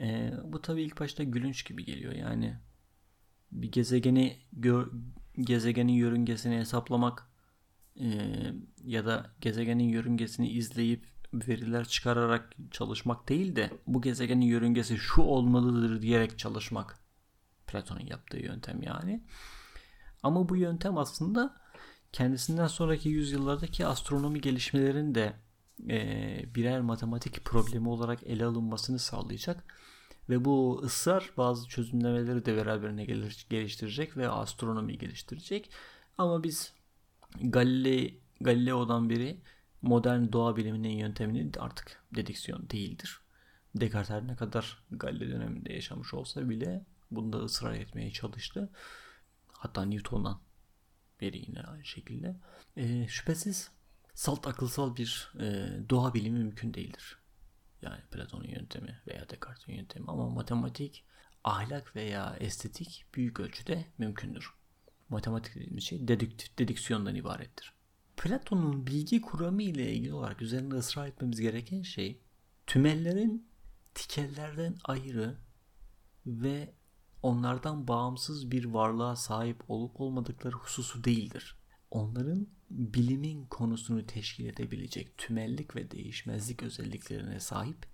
[0.00, 2.12] Ee, bu tabii ilk başta gülünç gibi geliyor.
[2.12, 2.56] Yani
[3.52, 4.90] bir gezegeni gör,
[5.40, 7.30] gezegenin yörüngesini hesaplamak
[8.00, 8.30] e,
[8.84, 16.02] ya da gezegenin yörüngesini izleyip veriler çıkararak çalışmak değil de bu gezegenin yörüngesi şu olmalıdır
[16.02, 16.98] diyerek çalışmak
[17.66, 19.24] Platon'un yaptığı yöntem yani.
[20.22, 21.56] Ama bu yöntem aslında
[22.12, 25.41] kendisinden sonraki yüzyıllardaki astronomi gelişmelerin de e,
[26.54, 29.64] birer matematik problemi olarak ele alınmasını sağlayacak
[30.28, 33.04] Ve bu ısrar bazı çözümlemeleri de beraberine
[33.50, 35.70] geliştirecek ve astronomiyi geliştirecek.
[36.18, 36.72] Ama biz
[37.40, 39.40] Galilei, Galileo'dan beri
[39.82, 43.20] modern doğa biliminin yöntemini artık dediksiyon değildir.
[43.74, 48.70] Descartes her ne kadar Galileo döneminde yaşamış olsa bile bunda ısrar etmeye çalıştı.
[49.52, 50.40] Hatta Newton'dan
[51.20, 52.36] beri yine aynı şekilde.
[52.76, 53.70] E, şüphesiz
[54.22, 57.18] salt akılsal bir e, doğa bilimi mümkün değildir.
[57.82, 61.04] Yani Platon'un yöntemi veya Descartes'in yöntemi ama matematik,
[61.44, 64.50] ahlak veya estetik büyük ölçüde mümkündür.
[65.08, 67.72] Matematik dediğimiz şey dedik, dediksiyondan ibarettir.
[68.16, 72.20] Platon'un bilgi kuramı ile ilgili olarak üzerinde ısrar etmemiz gereken şey
[72.66, 73.48] tümellerin
[73.94, 75.38] tikellerden ayrı
[76.26, 76.74] ve
[77.22, 81.56] onlardan bağımsız bir varlığa sahip olup olmadıkları hususu değildir.
[81.90, 87.86] Onların bilimin konusunu teşkil edebilecek tümellik ve değişmezlik özelliklerine sahip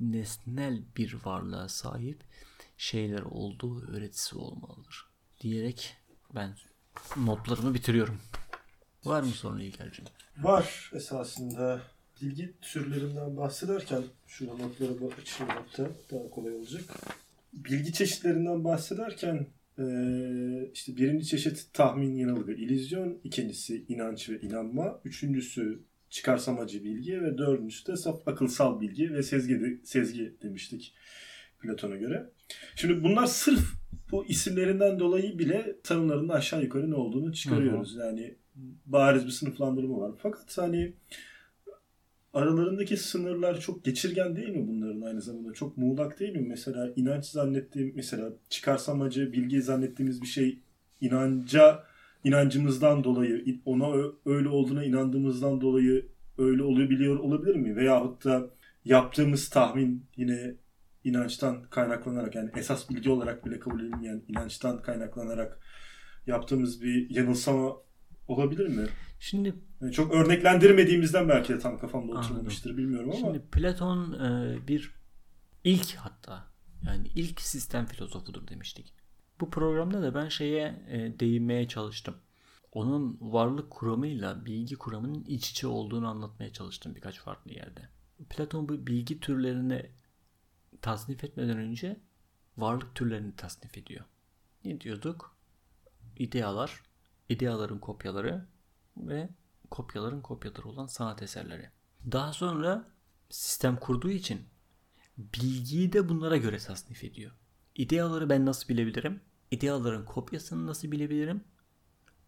[0.00, 2.24] nesnel bir varlığa sahip
[2.76, 5.06] şeyler olduğu öğretisi olmalıdır.
[5.40, 5.96] Diyerek
[6.34, 6.56] ben
[7.16, 8.20] notlarımı bitiriyorum.
[9.04, 10.04] Var mı sorun İlker'cim?
[10.36, 11.82] Var esasında.
[12.22, 16.84] Bilgi türlerinden bahsederken şurada notları açayım hatta daha kolay olacak.
[17.52, 19.46] Bilgi çeşitlerinden bahsederken
[20.72, 27.92] işte birinci çeşit tahmin, yanılgı, illüzyon, ikincisi inanç ve inanma, üçüncüsü çıkarsamacı bilgi ve dördüncüsü
[27.92, 30.94] de saf akılsal bilgi ve sezgi, sezgi demiştik
[31.60, 32.30] Platon'a göre.
[32.76, 33.60] Şimdi bunlar sırf
[34.10, 37.94] bu isimlerinden dolayı bile tanımlarında aşağı yukarı ne olduğunu çıkarıyoruz.
[37.94, 38.06] Hı hı.
[38.06, 38.34] Yani
[38.86, 40.12] bariz bir sınıflandırma var.
[40.22, 40.92] Fakat hani
[42.38, 45.52] aralarındaki sınırlar çok geçirgen değil mi bunların aynı zamanda?
[45.52, 46.46] Çok muğlak değil mi?
[46.48, 50.58] Mesela inanç zannettiğim, mesela çıkarsamacı, bilgi zannettiğimiz bir şey
[51.00, 51.84] inanca,
[52.24, 53.86] inancımızdan dolayı, ona
[54.26, 56.06] öyle olduğuna inandığımızdan dolayı
[56.38, 57.76] öyle oluyor biliyor olabilir mi?
[57.76, 58.50] Veyahut da
[58.84, 60.54] yaptığımız tahmin yine
[61.04, 65.60] inançtan kaynaklanarak yani esas bilgi olarak bile kabul edilmeyen inançtan kaynaklanarak
[66.26, 67.76] yaptığımız bir yanılsama
[68.28, 68.86] olabilir mi?
[69.20, 73.20] Şimdi yani çok örneklendirmediğimizden belki de tam kafamda oturmamıştır bilmiyorum ama.
[73.20, 74.94] Şimdi Platon e, bir
[75.64, 76.46] ilk hatta
[76.86, 78.94] yani ilk sistem filozofudur demiştik.
[79.40, 82.14] Bu programda da ben şeye e, değinmeye çalıştım.
[82.72, 87.88] Onun varlık kuramıyla bilgi kuramının iç içe olduğunu anlatmaya çalıştım birkaç farklı yerde.
[88.30, 89.90] Platon bu bilgi türlerini
[90.82, 92.00] tasnif etmeden önce
[92.56, 94.04] varlık türlerini tasnif ediyor.
[94.64, 95.36] Ne diyorduk?
[96.16, 96.82] İdealar,
[97.28, 98.46] ideaların kopyaları
[98.96, 99.28] ve
[99.70, 101.70] kopyaların kopyaları olan sanat eserleri.
[102.12, 102.90] Daha sonra
[103.30, 104.40] sistem kurduğu için
[105.18, 107.32] bilgiyi de bunlara göre tasnif ediyor.
[107.74, 109.20] İdeaları ben nasıl bilebilirim?
[109.50, 111.44] İdeaların kopyasını nasıl bilebilirim?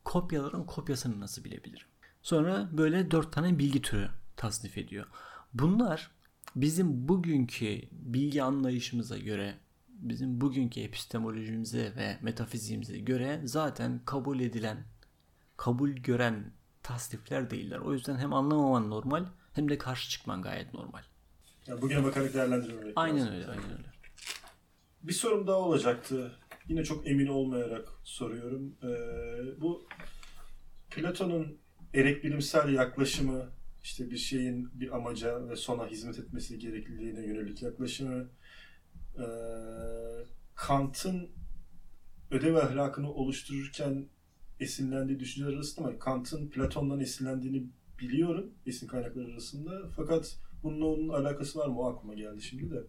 [0.04, 1.86] Kopyaların kopyasını nasıl bilebilirim?
[2.22, 5.06] Sonra böyle dört tane bilgi türü tasnif ediyor.
[5.52, 6.10] Bunlar
[6.56, 9.58] bizim bugünkü bilgi anlayışımıza göre,
[10.00, 14.84] bizim bugünkü epistemolojimize ve metafiziğimize göre zaten kabul edilen,
[15.56, 17.78] kabul gören tasnifler değiller.
[17.78, 21.02] O yüzden hem anlamaman normal hem de karşı çıkman gayet normal.
[21.66, 23.34] Yani bugüne bakarak değerlendirmemek Aynen lazım.
[23.34, 23.90] öyle, aynen öyle.
[25.02, 26.32] Bir sorum daha olacaktı.
[26.68, 28.76] Yine çok emin olmayarak soruyorum.
[28.82, 29.86] Ee, bu
[30.90, 31.58] Platon'un
[31.94, 33.48] erek bilimsel yaklaşımı,
[33.82, 38.28] işte bir şeyin bir amaca ve sona hizmet etmesi gerekliliğine yönelik yaklaşımı,
[39.20, 39.26] e,
[40.54, 41.30] Kant'ın
[42.30, 44.08] ödev ahlakını oluştururken
[44.60, 47.66] esinlendiği düşünceler arasında ama Kant'ın Platon'dan esinlendiğini
[47.98, 49.90] biliyorum esin kaynakları arasında.
[49.96, 52.84] Fakat bununla onun alakası var mı o aklıma geldi şimdi de.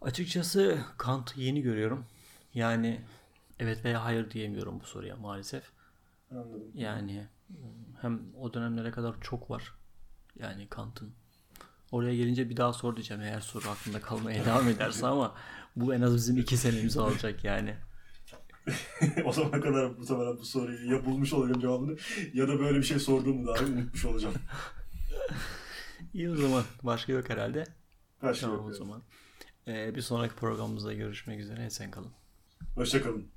[0.00, 2.04] Açıkçası Kant'ı yeni görüyorum.
[2.54, 3.00] Yani
[3.58, 5.64] evet veya hayır diyemiyorum bu soruya maalesef.
[6.30, 6.70] Anladım.
[6.74, 7.26] Yani
[8.00, 9.74] hem o dönemlere kadar çok var.
[10.38, 11.12] Yani Kant'ın.
[11.92, 15.34] Oraya gelince bir daha sor diyeceğim eğer soru aklında kalmaya devam ederse ama
[15.76, 17.74] bu en az bizim iki senemizi alacak yani.
[19.24, 21.96] o zamana kadar bu sefer bu soruyu ya bulmuş olacağım cevabını
[22.34, 24.34] ya da böyle bir şey sorduğumu dahi unutmuş olacağım.
[26.14, 26.64] İyi o zaman.
[26.82, 27.64] Başka yok herhalde.
[28.22, 28.68] Başka tamam yok.
[28.68, 29.02] o zaman.
[29.68, 31.70] Ee, bir sonraki programımızda görüşmek üzere.
[31.70, 32.12] Sen kalın.
[32.74, 33.35] Hoşçakalın.